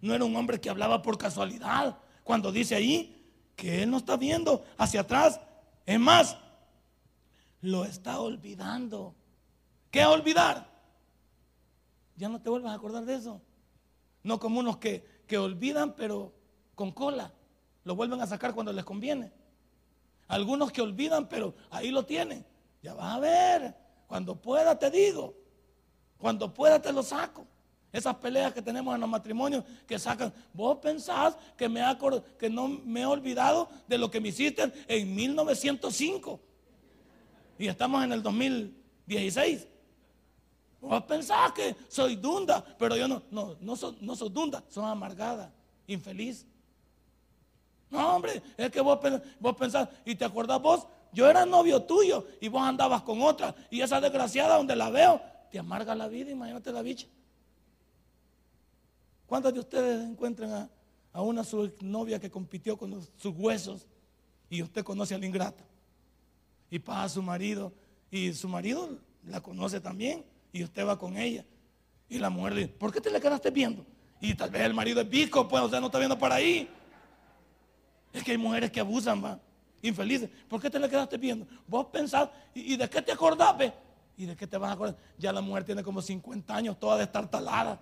[0.00, 4.16] no era un hombre que hablaba por casualidad cuando dice ahí que él no está
[4.16, 5.40] viendo hacia atrás.
[5.86, 6.36] Es más,
[7.60, 9.14] lo está olvidando.
[9.90, 10.73] ¿Qué olvidar?
[12.16, 13.40] Ya no te vuelvas a acordar de eso.
[14.22, 16.32] No como unos que, que olvidan pero
[16.74, 17.32] con cola.
[17.84, 19.32] Lo vuelven a sacar cuando les conviene.
[20.28, 22.44] Algunos que olvidan pero ahí lo tienen.
[22.82, 23.74] Ya vas a ver.
[24.06, 25.34] Cuando pueda te digo.
[26.18, 27.46] Cuando pueda te lo saco.
[27.92, 30.32] Esas peleas que tenemos en los matrimonios que sacan.
[30.52, 31.80] Vos pensás que, me
[32.38, 36.40] que no me he olvidado de lo que me hiciste en 1905.
[37.56, 39.68] Y estamos en el 2016.
[40.84, 44.84] Vos pensás que soy dunda, pero yo no, no, no soy, no soy dunda, soy
[44.84, 45.50] amargada,
[45.86, 46.46] infeliz.
[47.90, 48.98] No, hombre, es que vos,
[49.40, 53.54] vos pensás, y te acordás vos, yo era novio tuyo y vos andabas con otra,
[53.70, 57.06] y esa desgraciada donde la veo, te amarga la vida, imagínate la bicha.
[59.26, 60.70] ¿Cuántos de ustedes encuentran a,
[61.14, 63.86] a una su novia que compitió con sus huesos
[64.50, 65.64] y usted conoce al ingrato?
[66.70, 67.72] Y pasa a su marido,
[68.10, 71.44] y su marido la conoce también y usted va con ella.
[72.08, 73.84] Y la mujer le dice, ¿por qué te le quedaste viendo?
[74.20, 76.70] Y tal vez el marido es bico, pues usted no está viendo por ahí.
[78.12, 79.40] Es que hay mujeres que abusan, va.
[79.82, 80.30] Infelices.
[80.48, 81.44] ¿Por qué te le quedaste viendo?
[81.66, 83.72] Vos pensás, ¿y, de qué te acordás, ve?
[84.16, 84.96] ¿Y de qué te vas a acordar?
[85.18, 87.80] Ya la mujer tiene como 50 años, toda destartalada.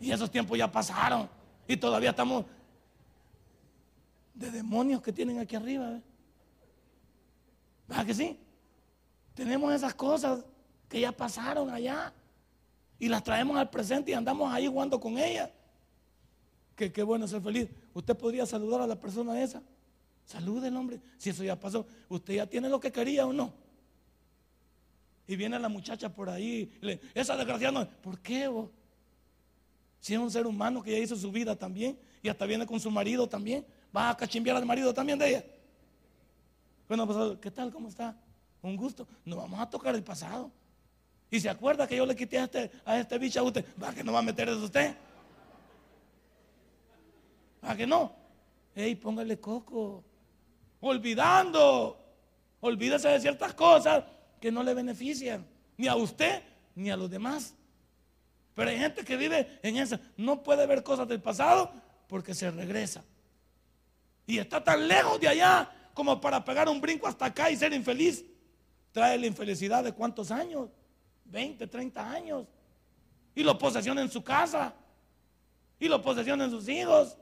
[0.00, 1.30] Y esos tiempos ya pasaron.
[1.68, 2.46] Y todavía estamos
[4.34, 5.88] de demonios que tienen aquí arriba.
[5.88, 6.02] ¿ve?
[7.86, 8.40] ¿Verdad que sí?
[9.34, 10.44] Tenemos esas cosas
[10.88, 12.12] que ya pasaron allá
[12.98, 15.50] y las traemos al presente y andamos ahí jugando con ellas.
[16.76, 17.68] Que qué bueno ser feliz.
[17.92, 19.62] Usted podría saludar a la persona esa.
[20.24, 21.00] Salude el hombre.
[21.18, 23.52] Si eso ya pasó, usted ya tiene lo que quería o no.
[25.26, 26.70] Y viene la muchacha por ahí.
[27.14, 27.88] esa desgraciada no.
[28.02, 28.70] ¿Por qué vos?
[30.00, 31.98] Si es un ser humano que ya hizo su vida también.
[32.22, 33.64] Y hasta viene con su marido también.
[33.94, 35.44] Va a cachimbiar al marido también de ella.
[36.88, 37.72] Bueno, pues, ¿qué tal?
[37.72, 38.16] ¿Cómo está?
[38.62, 39.06] Un gusto.
[39.24, 40.50] No vamos a tocar el pasado.
[41.34, 43.64] Y se acuerda que yo le quité a este, a este bicho a usted.
[43.82, 44.94] ¿Va que no va a meter eso usted?
[47.64, 48.14] ¿Va que no?
[48.72, 50.04] Ey, póngale coco.
[50.78, 51.98] Olvidando.
[52.60, 54.04] Olvídese de ciertas cosas
[54.40, 55.44] que no le benefician.
[55.76, 56.40] Ni a usted,
[56.76, 57.56] ni a los demás.
[58.54, 59.98] Pero hay gente que vive en eso.
[60.16, 61.72] No puede ver cosas del pasado
[62.06, 63.02] porque se regresa.
[64.24, 67.72] Y está tan lejos de allá como para pegar un brinco hasta acá y ser
[67.72, 68.24] infeliz.
[68.92, 70.70] Trae la infelicidad de cuántos años.
[71.24, 72.46] 20, 30 años.
[73.34, 74.74] Y lo posesiona en su casa.
[75.78, 77.16] Y lo posesiona en sus hijos.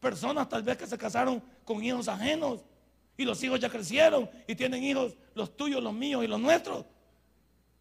[0.00, 2.64] Personas tal vez que se casaron con hijos ajenos.
[3.16, 6.84] Y los hijos ya crecieron y tienen hijos, los tuyos, los míos y los nuestros.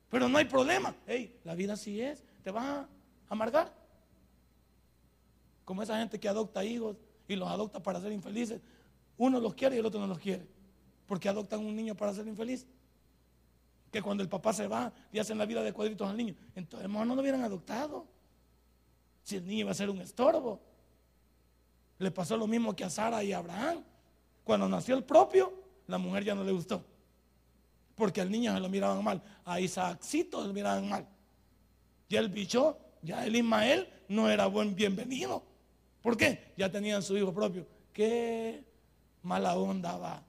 [0.09, 0.95] Pero no hay problema.
[1.07, 2.23] Hey, la vida así es.
[2.43, 2.87] ¿Te vas a
[3.29, 3.73] amargar?
[5.65, 8.61] Como esa gente que adopta hijos y los adopta para ser infelices.
[9.17, 10.45] Uno los quiere y el otro no los quiere.
[11.07, 12.67] Porque adoptan un niño para ser infeliz
[13.93, 16.33] que cuando el papá se va y hacen la vida de cuadritos al niño.
[16.55, 18.07] Entonces, no lo hubieran adoptado.
[19.21, 20.59] Si el niño iba a ser un estorbo.
[21.99, 23.83] Le pasó lo mismo que a Sara y a Abraham.
[24.43, 25.53] Cuando nació el propio,
[25.85, 26.83] la mujer ya no le gustó.
[27.93, 29.21] Porque al niño se lo miraban mal.
[29.45, 31.07] A Isaacito se lo miraban mal.
[32.09, 35.43] Y el bicho, ya el Ismael, no era buen bienvenido.
[36.01, 36.51] ¿Por qué?
[36.57, 37.67] Ya tenían su hijo propio.
[37.93, 38.65] ¿Qué
[39.21, 40.23] mala onda va.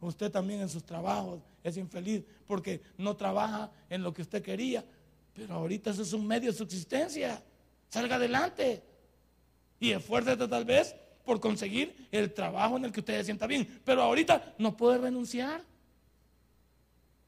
[0.00, 4.84] Usted también en sus trabajos es infeliz porque no trabaja en lo que usted quería.
[5.34, 7.42] Pero ahorita eso es un medio de subsistencia.
[7.88, 8.82] Salga adelante.
[9.80, 10.94] Y esfuércese tal vez
[11.24, 13.80] por conseguir el trabajo en el que usted se sienta bien.
[13.84, 15.62] Pero ahorita no puede renunciar.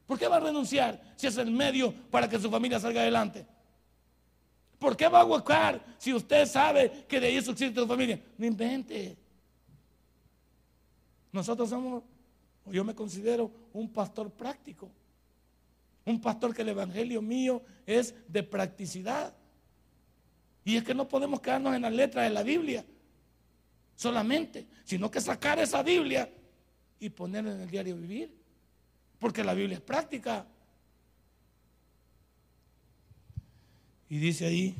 [0.05, 3.45] ¿Por qué va a renunciar si es el medio para que su familia salga adelante?
[4.77, 8.21] ¿Por qué va a buscar si usted sabe que de ahí subsiste su familia?
[8.37, 9.17] No invente.
[11.31, 12.03] Nosotros somos,
[12.67, 14.89] yo me considero un pastor práctico.
[16.05, 19.35] Un pastor que el evangelio mío es de practicidad.
[20.63, 22.85] Y es que no podemos quedarnos en las letras de la Biblia
[23.95, 26.29] solamente, sino que sacar esa Biblia
[26.99, 28.33] y ponerla en el diario vivir.
[29.19, 30.45] Porque la Biblia es práctica.
[34.09, 34.75] Y dice ahí,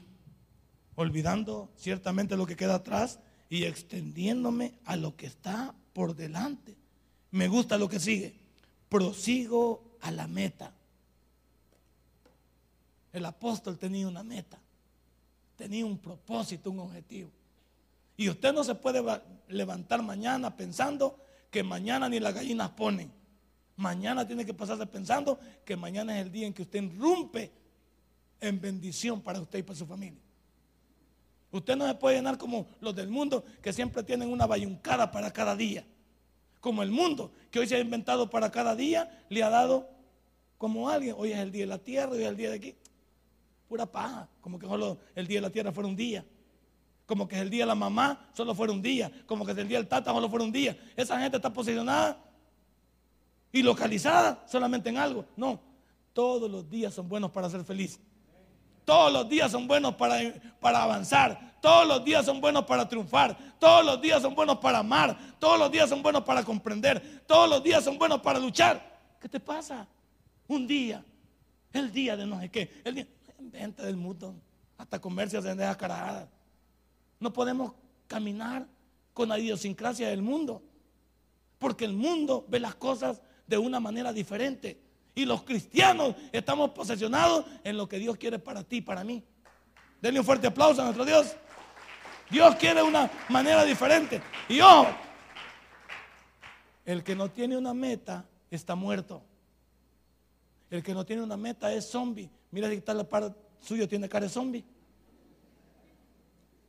[0.95, 6.77] olvidando ciertamente lo que queda atrás y extendiéndome a lo que está por delante.
[7.31, 8.44] Me gusta lo que sigue.
[8.89, 10.73] Prosigo a la meta.
[13.11, 14.59] El apóstol tenía una meta,
[15.55, 17.29] tenía un propósito, un objetivo.
[18.17, 19.03] Y usted no se puede
[19.47, 21.17] levantar mañana pensando
[21.49, 23.11] que mañana ni las gallinas ponen.
[23.77, 27.51] Mañana tiene que pasarse pensando que mañana es el día en que usted irrumpe
[28.39, 30.19] en bendición para usted y para su familia.
[31.51, 35.31] Usted no se puede llenar como los del mundo que siempre tienen una bayuncada para
[35.31, 35.85] cada día.
[36.65, 39.87] Como el mundo que hoy se ha inventado para cada día, le ha dado
[40.57, 41.13] como alguien.
[41.15, 42.75] Hoy es el día de la tierra, hoy es el día de aquí.
[43.69, 46.25] Pura paja, como que solo el día de la tierra fuera un día.
[47.05, 49.11] Como que el día de la mamá solo fuera un día.
[49.27, 50.75] Como que el día del tata solo fuera un día.
[50.95, 52.17] Esa gente está posicionada
[53.51, 55.23] y localizada solamente en algo.
[55.37, 55.59] No,
[56.13, 57.99] todos los días son buenos para ser feliz.
[58.85, 60.17] Todos los días son buenos para,
[60.59, 61.55] para avanzar.
[61.59, 63.35] Todos los días son buenos para triunfar.
[63.59, 65.17] Todos los días son buenos para amar.
[65.39, 67.23] Todos los días son buenos para comprender.
[67.25, 68.99] Todos los días son buenos para luchar.
[69.19, 69.87] ¿Qué te pasa?
[70.47, 71.03] Un día,
[71.73, 73.07] el día de no sé qué, el día,
[73.77, 74.35] del mundo,
[74.77, 76.29] hasta comercios de carajadas.
[77.19, 77.73] No podemos
[78.07, 78.67] caminar
[79.13, 80.61] con la idiosincrasia del mundo,
[81.57, 84.79] porque el mundo ve las cosas de una manera diferente.
[85.15, 89.23] Y los cristianos estamos posesionados en lo que Dios quiere para ti y para mí.
[90.01, 91.35] Denle un fuerte aplauso a nuestro Dios.
[92.29, 94.21] Dios quiere una manera diferente.
[94.49, 94.87] Y ojo,
[96.85, 99.23] el que no tiene una meta está muerto.
[100.69, 102.29] El que no tiene una meta es zombie.
[102.51, 104.65] Mira si está la par suyo tiene cara de zombie.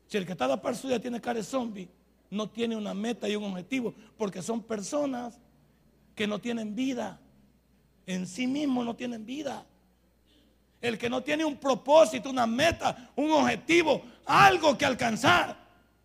[0.07, 1.89] Si el que está la par suya tiene cara de zombie,
[2.31, 5.39] no tiene una meta y un objetivo, porque son personas
[6.15, 7.21] que no tienen vida.
[8.07, 9.66] En sí mismos no tienen vida.
[10.81, 15.57] El que no tiene un propósito, una meta, un objetivo, algo que alcanzar,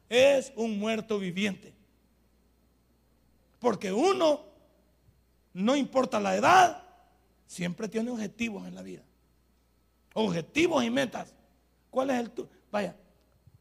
[0.09, 1.73] es un muerto viviente.
[3.59, 4.41] Porque uno,
[5.53, 6.83] no importa la edad,
[7.45, 9.03] siempre tiene objetivos en la vida.
[10.13, 11.33] Objetivos y metas.
[11.89, 12.49] ¿Cuál es el tu?
[12.71, 12.95] Vaya,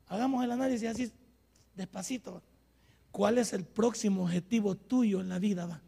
[0.08, 1.12] hagamos el análisis así
[1.74, 2.42] despacito.
[3.10, 5.66] ¿Cuál es el próximo objetivo tuyo en la vida?
[5.66, 5.80] Va?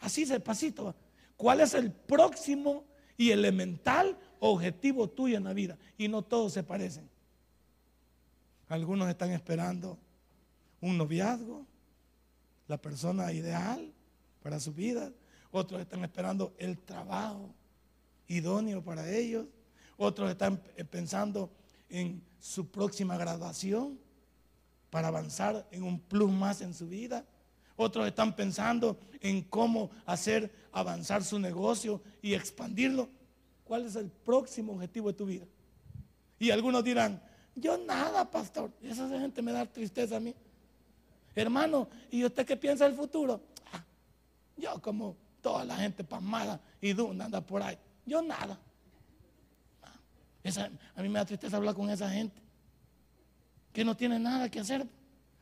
[0.00, 0.94] Así despacito.
[1.40, 2.84] ¿Cuál es el próximo
[3.16, 5.78] y elemental objetivo tuyo en la vida?
[5.96, 7.08] Y no todos se parecen.
[8.68, 9.96] Algunos están esperando
[10.82, 11.64] un noviazgo,
[12.68, 13.90] la persona ideal
[14.42, 15.10] para su vida.
[15.50, 17.54] Otros están esperando el trabajo
[18.28, 19.46] idóneo para ellos.
[19.96, 21.50] Otros están pensando
[21.88, 23.98] en su próxima graduación
[24.90, 27.24] para avanzar en un plus más en su vida.
[27.82, 33.08] Otros están pensando en cómo hacer avanzar su negocio y expandirlo.
[33.64, 35.46] ¿Cuál es el próximo objetivo de tu vida?
[36.38, 37.22] Y algunos dirán,
[37.54, 38.70] yo nada, pastor.
[38.82, 40.34] Esa gente me da tristeza a mí.
[41.34, 43.40] Hermano, ¿y usted qué piensa del futuro?
[43.72, 43.82] Ah,
[44.58, 47.78] yo como toda la gente pasmada y dunda anda por ahí.
[48.04, 48.58] Yo nada.
[49.82, 52.42] Ah, a mí me da tristeza hablar con esa gente
[53.72, 54.86] que no tiene nada que hacer.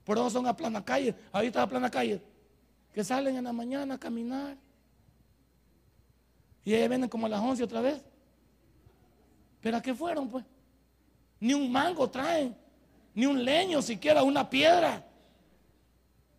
[0.05, 1.17] Por eso son a plana calle.
[1.33, 2.28] Ahorita a plana calle.
[2.93, 4.57] Que salen en la mañana a caminar.
[6.65, 8.03] Y ellos vienen como a las 11 otra vez.
[9.61, 10.45] ¿Pero a qué fueron, pues?
[11.41, 12.57] Ni un mango traen.
[13.15, 15.05] Ni un leño siquiera, una piedra.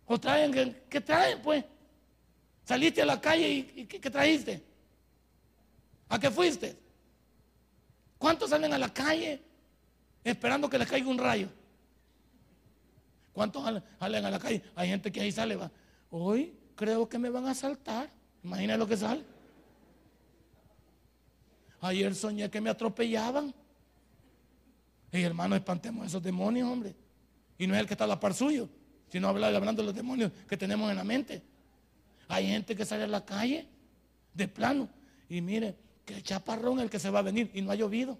[0.06, 1.64] O traen, ¿qué traen, pues?
[2.64, 4.62] Saliste a la calle y, ¿qué, trajiste?
[6.08, 6.76] ¿A qué fuiste?
[8.18, 9.42] ¿Cuántos salen a la calle
[10.22, 11.48] esperando que les caiga un rayo?
[13.32, 13.64] ¿Cuántos
[13.98, 14.62] salen a la calle?
[14.74, 15.70] Hay gente que ahí sale, va.
[16.10, 18.10] Hoy creo que me van a asaltar.
[18.42, 19.22] Imagina lo que sale.
[21.80, 23.54] Ayer soñé que me atropellaban.
[25.12, 26.94] Y hermano, espantemos a esos demonios, hombre.
[27.58, 28.68] Y no es el que está a la par suyo.
[29.08, 31.42] Si no hablar hablando de los demonios que tenemos en la mente.
[32.28, 33.66] Hay gente que sale a la calle
[34.34, 34.88] de plano
[35.28, 38.18] y mire, que chaparrón el que se va a venir y no ha llovido.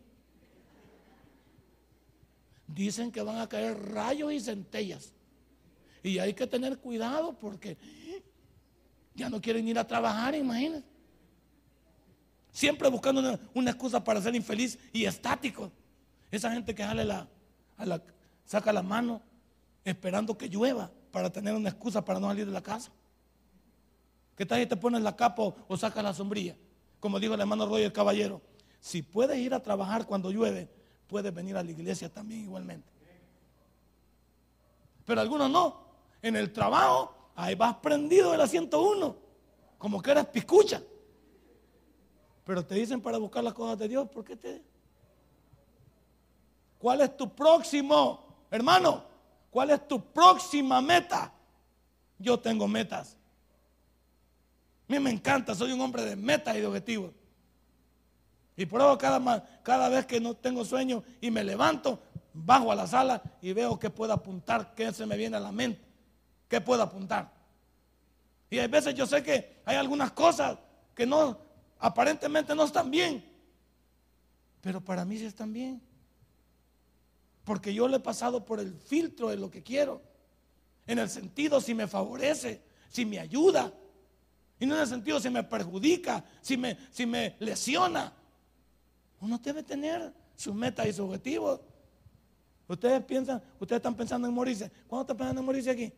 [2.67, 5.13] Dicen que van a caer rayos y centellas.
[6.03, 7.77] Y hay que tener cuidado porque
[9.15, 10.87] ya no quieren ir a trabajar, imagínense.
[12.53, 15.71] Siempre buscando una, excusa para ser infeliz y estático.
[16.31, 17.29] Esa gente que jale la,
[18.45, 19.23] saca la mano
[19.85, 22.91] esperando que llueva para tener una excusa para no salir de la casa.
[24.37, 26.57] ¿Qué tal si te pones la capa o, o sacas la sombrilla?
[26.99, 28.41] Como dijo el hermano Roy el caballero,
[28.81, 30.69] si puedes ir a trabajar cuando llueve,
[31.07, 32.89] puedes venir a la iglesia también igualmente.
[35.05, 35.90] Pero algunos no.
[36.23, 39.17] En el trabajo, ahí vas prendido del asiento uno,
[39.79, 40.83] como que eres piscucha.
[42.45, 44.63] Pero te dicen para buscar las cosas de Dios, ¿por qué te?
[46.79, 49.05] ¿Cuál es tu próximo, hermano?
[49.51, 51.33] ¿Cuál es tu próxima meta?
[52.19, 53.17] Yo tengo metas.
[54.89, 57.13] A mí me encanta, soy un hombre de metas y de objetivos.
[58.57, 61.99] Y por cada, vez que no tengo sueño y me levanto,
[62.33, 65.53] bajo a la sala y veo que puedo apuntar, qué se me viene a la
[65.53, 65.81] mente,
[66.51, 67.33] qué puedo apuntar.
[68.51, 70.59] Y hay veces yo sé que hay algunas cosas
[70.95, 71.39] que no,
[71.79, 73.25] aparentemente no están bien,
[74.61, 75.81] pero para mí sí están bien.
[77.45, 80.03] Porque yo le he pasado por el filtro de lo que quiero.
[80.87, 83.73] En el sentido si me favorece, si me ayuda.
[84.59, 88.13] Y no en el sentido si me perjudica, si me, si me lesiona.
[89.21, 91.61] Uno debe tener sus metas y sus objetivos.
[92.67, 94.71] Ustedes piensan, ustedes están pensando en morirse.
[94.87, 95.93] ¿Cuándo están pensando en morirse aquí?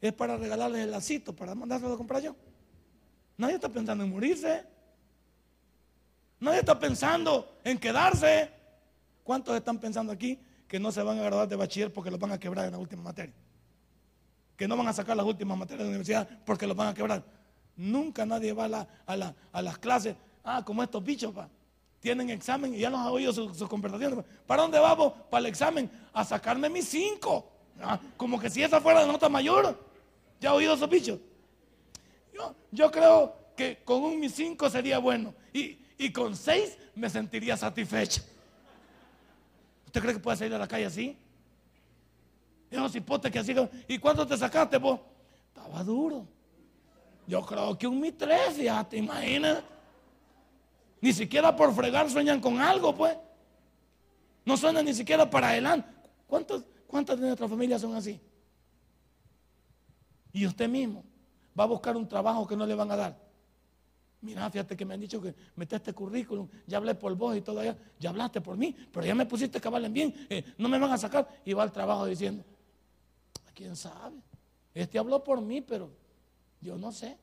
[0.00, 2.34] Es para regalarles el lacito, para mandárselo a comprar yo.
[3.36, 4.64] Nadie está pensando en morirse.
[6.40, 8.50] Nadie está pensando en quedarse.
[9.24, 12.32] ¿Cuántos están pensando aquí que no se van a graduar de bachiller porque los van
[12.32, 13.34] a quebrar en la última materia?
[14.56, 16.94] Que no van a sacar las últimas materias de la universidad porque los van a
[16.94, 17.24] quebrar.
[17.76, 21.48] Nunca nadie va a, las clases, ah, como estos bichos, pa
[22.00, 24.24] tienen examen y ya nos ha oído sus, conversaciones.
[24.46, 25.12] ¿Para dónde vamos?
[25.30, 25.90] Para el examen.
[26.12, 27.50] A sacarme mis cinco.
[27.80, 29.87] Ah, como que si esa fuera la nota mayor.
[30.40, 31.18] ¿Ya ha oído esos bichos?
[32.32, 35.34] Yo, yo creo que con un mis cinco sería bueno.
[35.52, 38.22] Y, y con seis me sentiría satisfecho.
[39.86, 41.16] ¿Usted cree que puede salir a la calle así?
[42.70, 43.54] Esos hipotes que así.
[43.88, 45.00] ¿Y cuánto te sacaste vos?
[45.48, 46.26] Estaba duro.
[47.26, 49.62] Yo creo que un mi tres, ya te imaginas.
[51.00, 53.16] Ni siquiera por fregar sueñan con algo, pues.
[54.44, 55.88] No sueñan ni siquiera para adelante.
[56.26, 58.20] ¿Cuántos, ¿Cuántas de nuestra familia son así?
[60.32, 61.04] Y usted mismo
[61.58, 63.28] va a buscar un trabajo que no le van a dar.
[64.20, 67.60] Mira, fíjate que me han dicho que metiste currículum, ya hablé por vos y todo
[67.60, 70.78] allá, ya hablaste por mí, pero ya me pusiste que valen bien, eh, no me
[70.78, 71.28] van a sacar.
[71.44, 72.44] Y va al trabajo diciendo,
[73.54, 74.16] ¿quién sabe?
[74.74, 75.90] Este habló por mí, pero
[76.60, 77.16] yo no sé.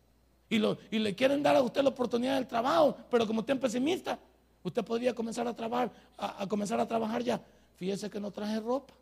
[0.50, 0.60] Y,
[1.00, 4.20] le quieren dar a usted la oportunidad del trabajo, pero como usted es pesimista,
[4.64, 7.42] usted podría comenzar a trabajar, a, comenzar a trabajar ya.
[7.76, 8.94] Fíjese que no traje ropa.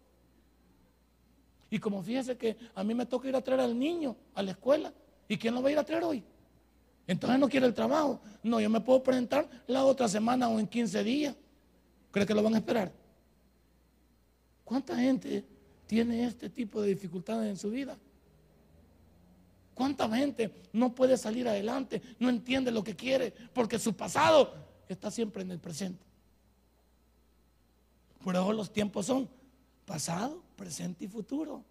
[1.73, 4.51] Y como fíjese que a mí me toca ir a traer al niño a la
[4.51, 4.93] escuela,
[5.27, 6.23] ¿y quién lo va a ir a traer hoy?
[7.07, 8.21] Entonces no quiere el trabajo.
[8.43, 11.35] No, yo me puedo presentar la otra semana o en 15 días.
[12.11, 12.91] ¿Cree que lo van a esperar?
[14.63, 15.43] ¿Cuánta gente
[15.87, 17.97] tiene este tipo de dificultades en su vida?
[19.73, 22.03] ¿Cuánta gente no puede salir adelante?
[22.19, 24.53] No entiende lo que quiere porque su pasado
[24.87, 26.05] está siempre en el presente.
[28.23, 29.27] Por eso los tiempos son
[29.87, 31.63] pasado, presente y futuro.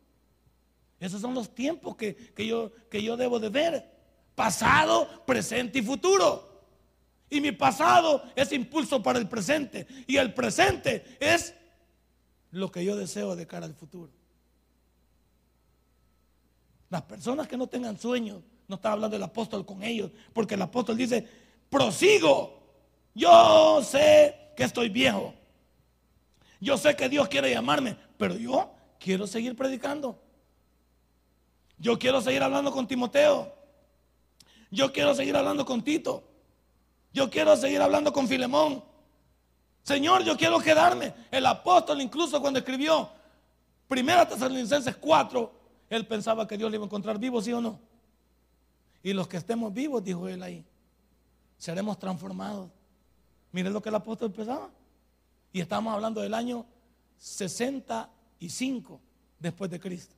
[1.00, 3.90] Esos son los tiempos que, yo, que yo debo de ver.
[4.34, 6.52] Pasado, presente y futuro.
[7.28, 9.86] Y mi pasado es impulso para el presente.
[10.06, 11.54] Y el presente es
[12.50, 14.12] lo que yo deseo de cara al futuro.
[16.88, 20.62] Las personas que no tengan sueños, no está hablando el apóstol con ellos, porque el
[20.62, 21.26] apóstol dice,
[21.70, 22.62] prosigo,
[23.14, 25.34] yo sé que estoy viejo,
[26.60, 28.70] yo sé que Dios quiere llamarme, pero yo
[29.00, 30.16] quiero seguir predicando.
[31.76, 33.52] Yo quiero seguir hablando con Timoteo.
[34.70, 36.22] Yo quiero seguir hablando con Tito.
[37.12, 38.84] Yo quiero seguir hablando con Filemón.
[39.82, 41.12] Señor, yo quiero quedarme.
[41.32, 43.10] El apóstol incluso cuando escribió
[43.88, 45.52] Primera Tesalonicenses 4,
[45.90, 47.80] él pensaba que Dios le iba a encontrar vivo, ¿sí o no?
[49.02, 50.64] Y los que estemos vivos, dijo él ahí,
[51.58, 52.70] seremos transformados.
[53.50, 54.70] Miren lo que el apóstol pensaba.
[55.52, 56.66] Y estamos hablando del año
[57.22, 59.00] 65
[59.38, 60.16] después de Cristo.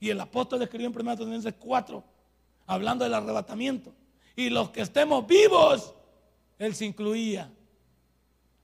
[0.00, 2.02] Y el apóstol escribió en 1 Tesalonicenses 4,
[2.66, 3.92] hablando del arrebatamiento.
[4.34, 5.92] Y los que estemos vivos,
[6.58, 7.52] él se incluía.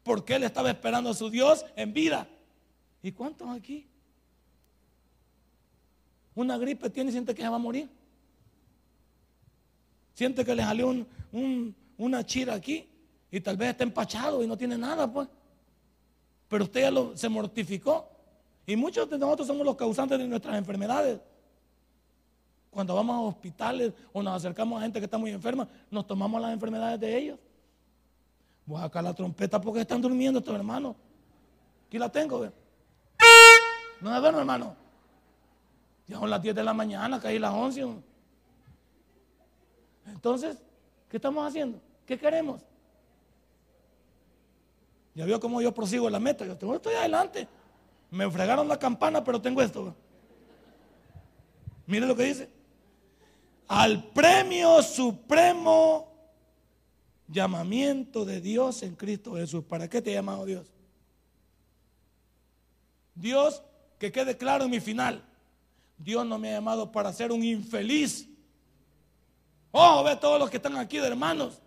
[0.02, 2.26] Porque él estaba esperando a su Dios en vida.
[3.02, 3.86] ¿Y cuántos aquí?
[6.34, 7.86] una gripe tiene y siente que se va a morir.
[10.14, 11.06] Siente que le salió
[11.98, 12.88] una chira aquí
[13.30, 15.28] y tal vez está empachado y no tiene nada, pues.
[16.51, 18.09] Pero usted ya se mortificó.
[18.66, 21.20] Y muchos de nosotros somos los causantes de nuestras enfermedades.
[22.70, 26.42] Cuando vamos a hospitales o nos acercamos a gente que está muy enferma, nos tomamos
[26.42, 27.38] las enfermedades de ellos.
[28.66, 30.96] Voy a sacar la trompeta porque están durmiendo estos hermanos.
[31.86, 32.40] Aquí la tengo.
[34.01, 34.74] No es bueno, hermano.
[36.09, 37.86] Ya son las 10 de la mañana, caí las 11.
[40.07, 40.61] Entonces,
[41.09, 41.80] ¿qué estamos haciendo?
[42.05, 42.61] ¿Qué queremos?
[45.14, 46.46] Ya vio cómo yo prosigo la meta.
[46.46, 47.48] Yo tengo, estoy adelante.
[48.11, 49.94] Me fregaron la campana, pero tengo esto.
[51.86, 52.50] Mire lo que dice.
[53.68, 56.11] Al premio supremo
[57.28, 59.64] llamamiento de Dios en Cristo Jesús.
[59.64, 60.66] ¿Para qué te ha llamado Dios?
[63.14, 63.62] Dios,
[63.98, 65.24] que quede claro en mi final.
[65.98, 68.28] Dios no me ha llamado para ser un infeliz.
[69.70, 71.61] Ojo, ve todos los que están aquí de hermanos,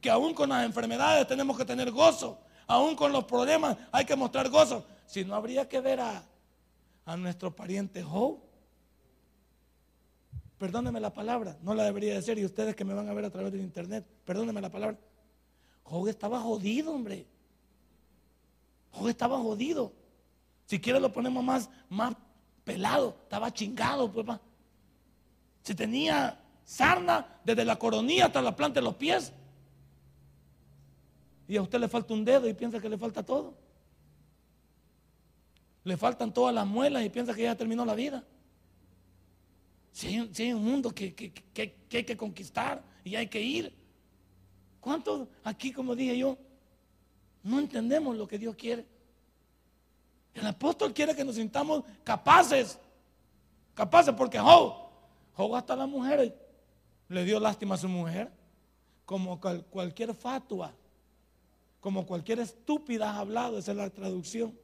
[0.00, 4.14] que aún con las enfermedades tenemos que tener gozo, aún con los problemas hay que
[4.14, 4.84] mostrar gozo.
[5.06, 6.22] Si no habría que ver a,
[7.04, 8.38] a nuestro pariente Job.
[10.58, 13.30] Perdóneme la palabra, no la debería decir, y ustedes que me van a ver a
[13.30, 14.98] través del internet, perdónenme la palabra.
[15.84, 17.26] Job estaba jodido, hombre.
[18.90, 19.92] Job estaba jodido.
[20.66, 22.14] Si lo ponemos más, más
[22.64, 24.26] pelado, estaba chingado, pues.
[25.62, 29.32] Si tenía sarna desde la coronilla hasta la planta de los pies.
[31.48, 33.54] Y a usted le falta un dedo y piensa que le falta todo.
[35.82, 38.22] Le faltan todas las muelas y piensa que ya terminó la vida.
[39.90, 43.74] Si hay, un mundo que, hay que conquistar y hay que ir.
[44.78, 46.36] ¿Cuántos aquí, como dije yo,
[47.42, 48.86] no entendemos lo que Dios quiere?
[50.34, 52.78] El apóstol quiere que nos sintamos capaces.
[53.74, 54.74] Capaces porque Job,
[55.34, 56.36] Job hasta la mujer
[57.08, 58.30] le dio lástima a su mujer.
[59.06, 60.74] Como cualquier fatua,
[61.80, 64.58] como cualquier estúpida ha hablado, esa es la traducción.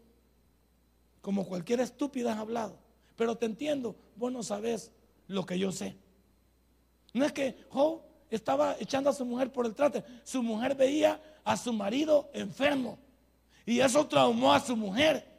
[1.20, 2.78] Como cualquier estúpida ha hablado.
[3.16, 4.90] Pero te entiendo, vos no sabes
[5.28, 5.96] lo que yo sé.
[7.12, 10.04] No es que Job estaba echando a su mujer por el trate.
[10.24, 12.98] Su mujer veía a su marido enfermo.
[13.64, 15.34] Y eso traumó a su mujer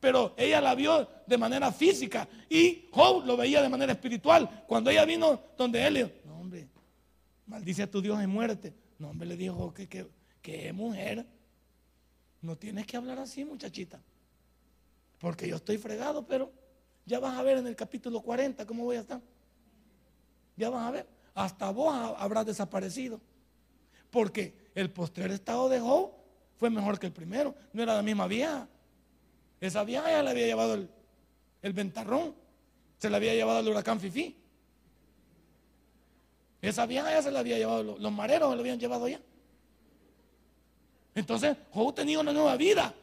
[0.00, 4.64] pero ella la vio de manera física y Job lo veía de manera espiritual.
[4.66, 6.68] Cuando ella vino donde él, no hombre,
[7.46, 8.72] maldice a tu Dios en muerte.
[8.98, 10.06] No hombre, le dijo que, que,
[10.42, 11.26] que mujer.
[12.40, 14.00] No tienes que hablar así, muchachita.
[15.18, 16.52] Porque yo estoy fregado, pero
[17.04, 19.20] ya vas a ver en el capítulo 40 cómo voy a estar.
[20.56, 21.06] Ya vas a ver.
[21.34, 23.20] Hasta vos habrás desaparecido.
[24.10, 26.12] Porque el postrer estado de Job
[26.56, 27.54] fue mejor que el primero.
[27.72, 28.68] No era la misma vieja.
[29.60, 32.34] Esa vieja ya le había llevado el, ventarrón.
[32.98, 34.36] Se le había llevado el huracán Fifi.
[36.60, 39.20] Esa vieja ya se le había llevado, los, mareros se lo habían llevado ya.
[41.18, 42.94] Entonces, Job tenía una nueva vida.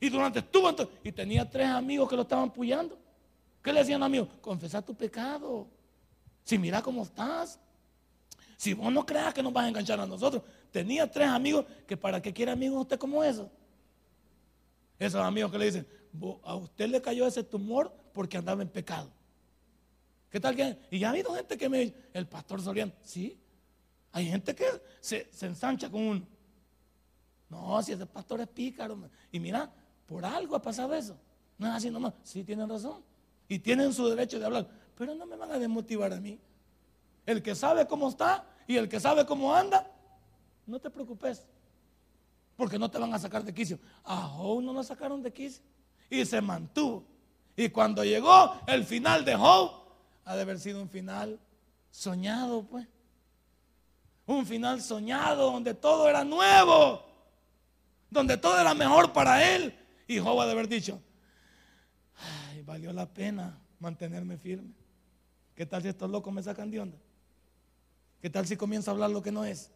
[0.00, 0.70] Y durante estuvo
[1.02, 2.96] y tenía tres amigos que lo estaban puyando.
[3.62, 4.28] ¿Qué le decían amigos?
[4.40, 5.66] Confesar tu pecado.
[6.44, 7.58] Si mira cómo estás.
[8.56, 10.42] Si vos no creas que nos vas a enganchar a nosotros.
[10.70, 13.50] Tenía tres amigos que para qué quiere amigos usted como eso.
[14.98, 15.86] Esos amigos que le dicen,
[16.44, 19.10] a usted le cayó ese tumor porque andaba en pecado.
[20.30, 20.76] ¿Qué tal que?
[20.90, 23.38] Y ya ha habido gente que me dice, el pastor Soriano, sí.
[24.12, 24.66] Hay gente que
[25.00, 26.37] se, ensancha con uno.
[27.48, 28.98] No, si ese pastor es pícaro.
[29.32, 29.70] Y mira,
[30.06, 31.16] por algo ha pasado eso.
[31.56, 32.14] No es así nomás.
[32.22, 33.02] Sí, tienen razón.
[33.48, 34.68] Y tienen su derecho de hablar.
[34.96, 36.38] Pero no me van a desmotivar a mí.
[37.24, 39.90] El que sabe cómo está y el que sabe cómo anda,
[40.66, 41.46] no te preocupes.
[42.56, 43.78] Porque no te van a sacar de quicio.
[44.04, 45.62] A Job no lo sacaron de quicio
[46.10, 47.04] y se mantuvo.
[47.56, 49.72] Y cuando llegó el final de Job,
[50.24, 51.38] ha de haber sido un final
[51.90, 52.86] soñado, pues.
[54.26, 57.02] Un final soñado donde todo era nuevo,
[58.10, 59.74] donde todo era mejor para él.
[60.06, 61.02] Y Job ha de haber dicho,
[62.16, 64.72] ay, valió la pena mantenerme firme.
[65.54, 66.98] ¿Qué tal si estos locos me sacan de onda?
[68.20, 69.70] ¿Qué tal si comienzo a hablar lo que no es?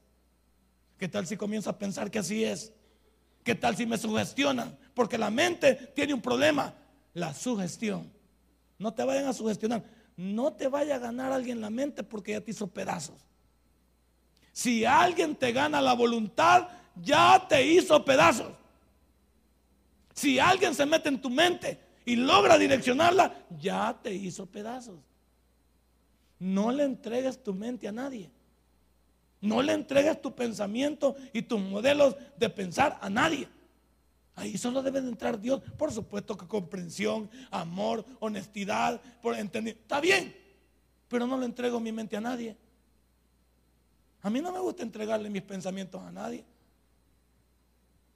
[0.99, 2.73] ¿Qué tal si comienzo a pensar que así es?
[3.45, 4.79] ¿Qué tal si me sugestionan?
[4.95, 6.75] Porque la mente tiene un problema,
[7.15, 8.13] la sugestión.
[8.79, 9.83] No te vayan a sugestionar.
[10.17, 13.27] No te vaya a ganar alguien la mente porque ya te hizo pedazos.
[14.53, 18.53] Si alguien te gana la voluntad, ya te hizo pedazos.
[20.15, 24.99] Si alguien se mete en tu mente y logra direccionarla, ya te hizo pedazos.
[26.39, 28.31] No le entregues tu mente a nadie.
[29.41, 33.49] No le entregues tu pensamiento y tus modelos de pensar a nadie.
[34.35, 35.61] Ahí solo debe de entrar Dios.
[35.77, 39.77] Por supuesto que comprensión, amor, honestidad, por entender.
[39.81, 40.35] Está bien,
[41.09, 42.57] pero no le entrego mi mente a nadie.
[44.23, 46.45] A mí no me gusta entregarle mis pensamientos a nadie.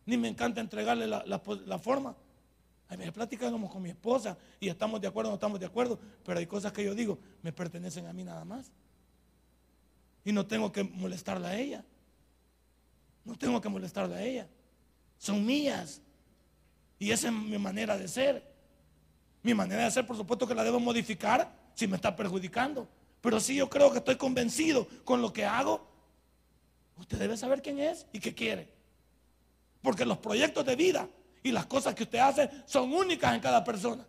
[0.06, 2.16] Ni me encanta entregarle la, forma.
[2.88, 5.98] A me platicamos con mi esposa y estamos de acuerdo o no estamos de acuerdo,
[6.24, 8.70] pero hay cosas que yo digo, me pertenecen a mí nada más.
[10.24, 11.84] Y no tengo que molestarla a ella.
[13.24, 14.48] No tengo que molestarla a ella.
[15.18, 16.00] Son mías.
[16.98, 18.54] Y esa es mi manera de ser.
[19.42, 22.88] Mi manera de ser, por supuesto que la debo modificar si me está perjudicando.
[23.20, 25.88] Pero si yo creo que estoy convencido con lo que hago,
[26.96, 28.75] usted debe saber quién es y qué quiere.
[29.86, 31.08] Porque los proyectos de vida
[31.44, 34.04] y las cosas que usted hace son únicas en cada persona.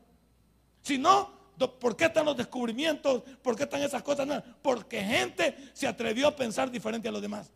[0.81, 1.31] Si no,
[1.79, 3.21] ¿por qué están los descubrimientos?
[3.43, 4.43] ¿Por qué están esas cosas?
[4.63, 7.51] porque gente se atrevió a pensar diferente a los demás.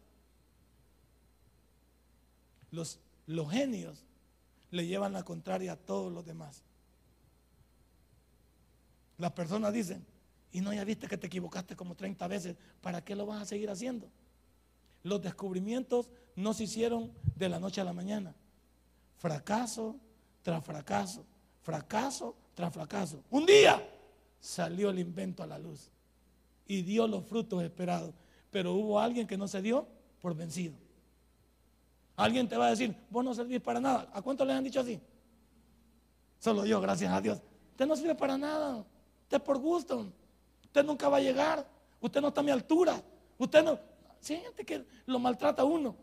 [2.69, 4.05] Los, los genios
[4.69, 6.61] le llevan la contraria a todos los demás.
[9.17, 10.05] Las personas dicen,
[10.51, 13.45] y no ya viste que te equivocaste como 30 veces, ¿para qué lo vas a
[13.45, 14.11] seguir haciendo?
[15.01, 18.33] Los descubrimientos no se hicieron de la noche a la mañana.
[19.17, 19.95] Fracaso
[20.41, 21.25] tras fracaso,
[21.61, 23.23] fracaso tras fracaso.
[23.29, 23.81] Un día
[24.39, 25.91] salió el invento a la luz
[26.67, 28.13] y dio los frutos esperados.
[28.49, 29.87] Pero hubo alguien que no se dio
[30.19, 30.75] por vencido.
[32.15, 34.09] Alguien te va a decir, vos no servís para nada.
[34.13, 34.99] ¿A cuánto les han dicho así?
[36.39, 37.41] Solo yo, gracias a Dios.
[37.71, 38.77] Usted no sirve para nada.
[39.23, 40.11] Usted es por gusto.
[40.63, 41.67] Usted nunca va a llegar.
[41.99, 43.01] Usted no está a mi altura.
[43.37, 43.79] Usted no.
[44.21, 45.95] Gente que lo maltrata uno.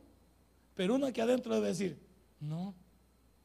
[0.78, 1.98] Pero uno aquí adentro debe decir,
[2.38, 2.72] no,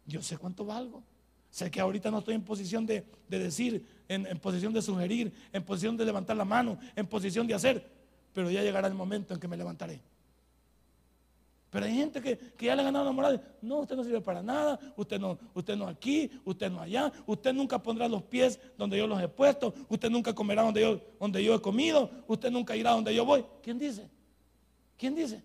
[0.05, 1.01] yo sé cuánto valgo.
[1.49, 5.63] Sé que ahorita no estoy en posición de, decir, en, en, posición de sugerir, en
[5.63, 7.89] posición de levantar la mano, en posición de hacer.
[8.33, 9.99] Pero ya llegará el momento en que me levantaré.
[11.71, 13.43] Pero hay gente que, ya le ha ganado la moral.
[13.63, 14.79] No, usted no sirve para nada.
[14.95, 17.11] Usted no, usted no aquí, usted no allá.
[17.25, 19.73] Usted nunca pondrá los pies donde yo los he puesto.
[19.89, 22.11] Usted nunca comerá donde yo, donde yo he comido.
[22.27, 23.43] Usted nunca irá donde yo voy.
[23.63, 24.07] ¿Quién dice?
[24.99, 25.41] ¿Quién dice?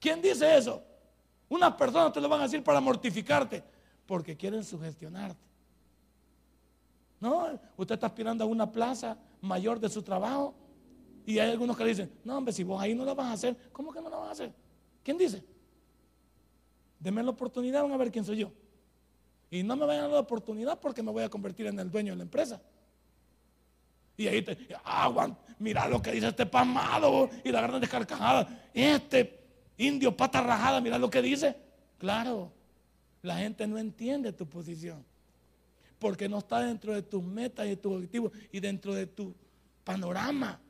[0.00, 0.82] ¿Quién dice eso?
[1.48, 3.62] Unas personas te lo van a decir para mortificarte.
[4.06, 5.38] Porque quieren sugestionarte.
[7.20, 10.54] No, usted está aspirando a una plaza mayor de su trabajo
[11.26, 13.32] y hay algunos que le dicen, no, hombre, si vos ahí no la vas a
[13.34, 14.52] hacer, ¿cómo que no la vas a hacer?
[15.04, 15.44] ¿Quién dice?
[16.98, 18.52] Denme la oportunidad, van a ver quién soy yo.
[19.50, 21.90] Y no me vayan a dar la oportunidad porque me voy a convertir en el
[21.90, 22.60] dueño de la empresa.
[24.16, 28.68] Y ahí te, aguan, mira lo que dice este pamado y la gran descarcajada.
[28.72, 29.24] Este
[29.80, 31.56] indio pata rajada, mira lo que dice.
[31.98, 32.52] Claro,
[33.22, 35.04] la gente no entiende tu posición.
[35.98, 39.34] Porque no está dentro de tus metas y tus objetivos y dentro de tu
[39.84, 40.60] panorama.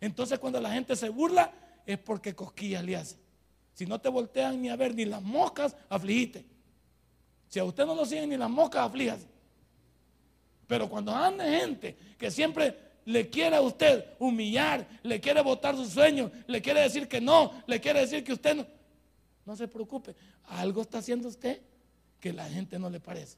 [0.00, 1.52] Entonces cuando la gente se burla
[1.86, 3.16] es porque cosquillas le hace.
[3.74, 6.44] Si no te voltean ni a ver ni las moscas, afligite.
[7.48, 9.26] Si a usted no lo siguen ni las moscas, aflíjase.
[10.66, 15.90] Pero cuando anda gente que siempre le quiere a usted humillar, le quiere botar sus
[15.90, 18.66] sueños, le quiere decir que no, le quiere decir que usted no,
[19.44, 20.14] no se preocupe.
[20.44, 21.60] Algo está haciendo usted
[22.20, 23.36] que la gente no le parece.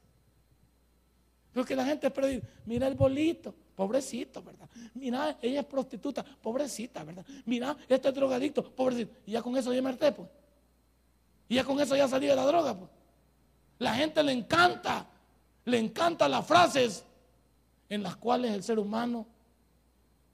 [1.53, 4.69] Porque la gente es mira el bolito, Pobrecito, ¿verdad?
[4.93, 7.25] Mira, ella es prostituta, pobrecita, ¿verdad?
[7.45, 9.13] Mira, este es drogadicto, pobrecito.
[9.25, 10.29] Y ya con eso ya me pues.
[11.49, 12.89] Y ya con eso ya salí de la droga, pues.
[13.79, 15.05] La gente le encanta,
[15.65, 17.03] le encantan las frases
[17.89, 19.27] en las cuales el ser humano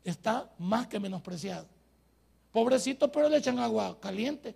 [0.04, 1.68] está más que menospreciado.
[2.52, 4.56] Pobrecito, pero le echan agua caliente.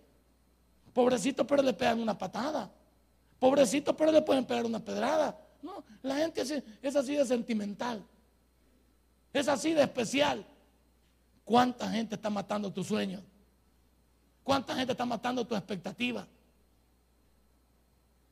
[0.93, 2.71] Pobrecito, pero le pegan una patada.
[3.39, 5.37] Pobrecito, pero le pueden pegar una pedrada.
[5.61, 6.41] No, la gente
[6.81, 8.03] es así de sentimental.
[9.33, 10.45] Es así de especial.
[11.43, 13.21] ¿Cuánta gente está matando tus sueños?
[14.43, 16.27] ¿Cuánta gente está matando tu expectativa?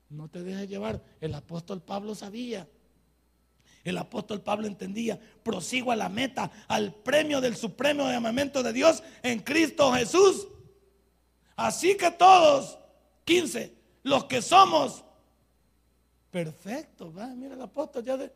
[0.10, 1.02] No te dejes llevar.
[1.20, 2.68] El apóstol Pablo sabía.
[3.84, 5.20] El apóstol Pablo entendía.
[5.44, 10.48] Prosigo a la meta, al premio del supremo llamamiento de Dios en Cristo Jesús.
[11.56, 12.80] Así que todos,
[13.26, 13.74] 15,
[14.04, 15.04] los que somos
[16.32, 18.34] perfectos, mira el apóstol ya de,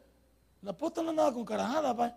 [0.62, 2.16] el apóstol no andaba con carajada, ¿va?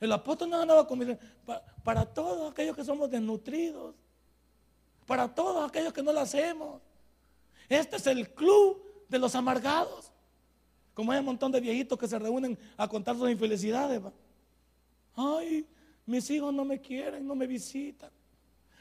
[0.00, 3.94] El apóstol no andaba con para, para todos aquellos que somos desnutridos,
[5.06, 6.82] para todos aquellos que no lo hacemos.
[7.68, 10.11] Este es el club de los amargados.
[10.94, 14.00] Como hay un montón de viejitos que se reúnen a contar sus infelicidades.
[15.14, 15.66] Ay,
[16.06, 18.10] mis hijos no me quieren, no me visitan.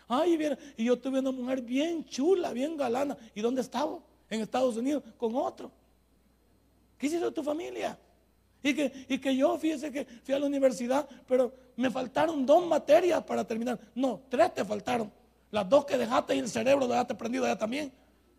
[0.08, 0.38] Ay,
[0.76, 3.18] y yo tuve una mujer bien chula, bien galana.
[3.34, 4.00] ¿Y dónde estaba?
[4.30, 5.72] En Estados Unidos, con otro.
[6.98, 7.98] ¿Qué hiciste tu familia?
[8.64, 12.66] Y que, y que yo, fíjese que fui a la universidad, pero me faltaron dos
[12.68, 13.80] materias para terminar.
[13.96, 15.12] No, tres te faltaron.
[15.50, 17.92] Las dos que dejaste y el cerebro dejaste prendido ya también.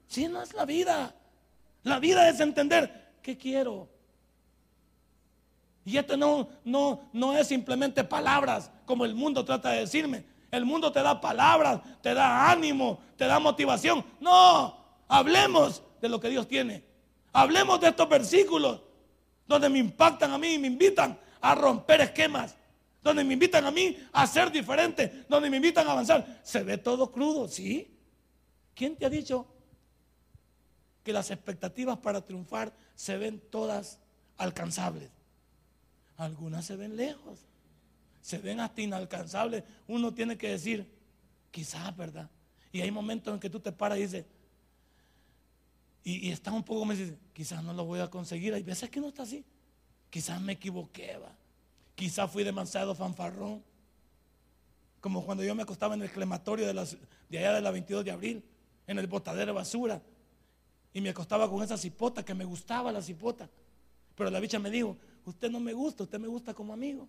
[0.06, 1.14] Si no es la vida.
[1.82, 3.88] La vida es entender qué quiero.
[5.84, 10.24] Y esto no, no, no es simplemente palabras como el mundo trata de decirme.
[10.50, 14.04] El mundo te da palabras, te da ánimo, te da motivación.
[14.20, 14.76] No,
[15.08, 16.84] hablemos de lo que Dios tiene.
[17.32, 18.82] Hablemos de estos versículos
[19.46, 22.54] donde me impactan a mí y me invitan a romper esquemas,
[23.02, 26.40] donde me invitan a mí a ser diferente, donde me invitan a avanzar.
[26.42, 27.98] Se ve todo crudo, ¿sí?
[28.74, 29.46] ¿Quién te ha dicho
[31.03, 33.98] que las expectativas para triunfar se ven todas
[34.36, 35.11] alcanzables?
[36.16, 37.40] Algunas se ven lejos,
[38.20, 39.64] se ven hasta inalcanzables.
[39.88, 40.90] Uno tiene que decir,
[41.50, 42.30] quizás, ¿verdad?
[42.70, 44.24] Y hay momentos en que tú te paras y dices,
[46.05, 48.55] y, y estás un poco, me dices, quizás no lo voy a conseguir.
[48.55, 49.44] Hay veces que no está así.
[50.11, 51.34] Quizás me equivoqué, va.
[51.94, 53.62] Quizás fui demasiado fanfarrón.
[55.00, 58.44] Como cuando yo me acostaba en el crematorio de, allá de la 22 de abril,
[58.86, 60.03] en el botadero de basura.
[60.93, 63.49] Y me acostaba con esa cipota que me gustaba la cipota.
[64.14, 67.09] Pero la bicha me dijo, usted no me gusta, usted me gusta como amigo.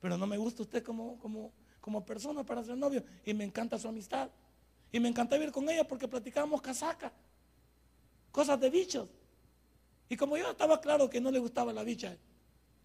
[0.00, 3.02] Pero no me gusta usted como, como, como persona para ser novio.
[3.24, 4.30] Y me encanta su amistad.
[4.92, 7.12] Y me encanta vivir con ella porque platicábamos casaca.
[8.30, 9.08] Cosas de bichos.
[10.08, 12.16] Y como yo estaba claro que no le gustaba la bicha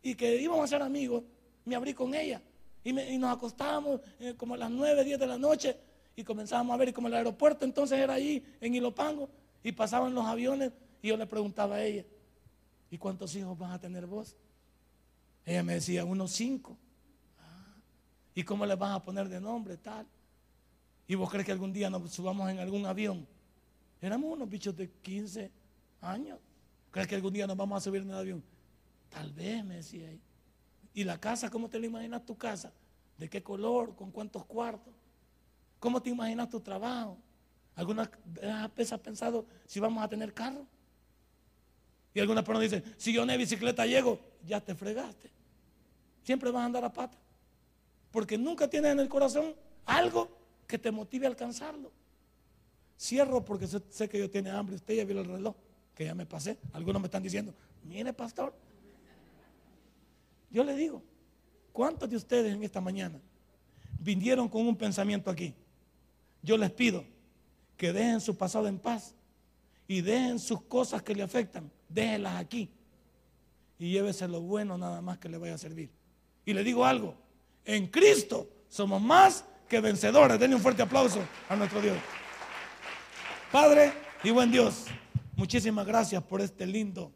[0.01, 1.23] y que íbamos a ser amigos,
[1.65, 2.41] me abrí con ella.
[2.83, 5.77] Y, nos acostábamos eh, como a las 9, 10 de la noche
[6.15, 6.89] y comenzábamos a ver.
[6.89, 9.29] Y como el aeropuerto entonces era ahí en Ilopango
[9.63, 12.05] y pasaban los aviones y yo le preguntaba a ella,
[12.89, 14.35] ¿y cuántos hijos vas a tener vos?
[15.45, 16.77] Ella me decía, unos cinco.
[17.39, 17.75] Ah,
[18.35, 20.05] ¿Y cómo le vas a poner de nombre tal?
[21.07, 23.25] ¿Y vos crees que algún día nos subamos en algún avión?
[24.01, 25.51] Éramos unos bichos de 15
[26.01, 26.39] años.
[26.91, 28.43] ¿Crees que algún día nos vamos a subir en el avión?
[29.09, 30.21] Tal vez, me decía ella.
[30.93, 32.73] ¿Y la casa, cómo te la imaginas tu casa?
[33.17, 33.95] ¿De qué color?
[33.95, 34.93] ¿Con cuántos cuartos?
[35.79, 37.17] ¿Cómo te imaginas tu trabajo?
[37.77, 38.09] ¿Alguna
[38.75, 40.65] vez has pensado si vamos a tener carro?
[42.11, 45.29] Y algunas personas dicen, si yo en bicicleta llego, ya te fregaste.
[46.23, 47.15] Siempre vas a andar a pata.
[48.11, 49.53] Porque nunca tienes en el corazón
[49.85, 50.27] algo
[50.65, 51.91] que te motive a alcanzarlo.
[52.99, 54.75] Cierro porque sé, que yo tiene hambre.
[54.75, 55.55] Usted ya vio el reloj,
[55.93, 56.57] que ya me pasé.
[56.73, 57.53] Algunos me están diciendo,
[57.83, 58.55] mire pastor.
[60.49, 61.03] Yo le digo,
[61.71, 63.21] ¿cuántos de ustedes en esta mañana
[63.99, 65.53] vinieron con un pensamiento aquí?
[66.41, 67.05] Yo les pido
[67.77, 69.15] que dejen su pasado en paz
[69.87, 72.69] y dejen sus cosas que le afectan, déjenlas aquí
[73.79, 75.91] y llévese lo bueno nada más que le vaya a servir.
[76.45, 77.15] Y le digo algo,
[77.65, 80.39] en Cristo somos más que vencedores.
[80.39, 81.19] Denle un fuerte aplauso
[81.49, 81.97] a nuestro Dios.
[83.51, 84.85] Padre y buen Dios,
[85.35, 87.11] muchísimas gracias por este lindo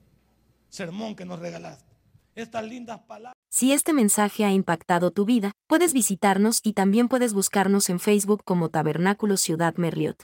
[0.69, 1.91] sermón que nos regalaste.
[2.35, 3.35] Estas lindas palabras.
[3.49, 8.43] Si este mensaje ha impactado tu vida, puedes visitarnos y también puedes buscarnos en Facebook
[8.45, 10.23] como Tabernáculo Ciudad Merliot.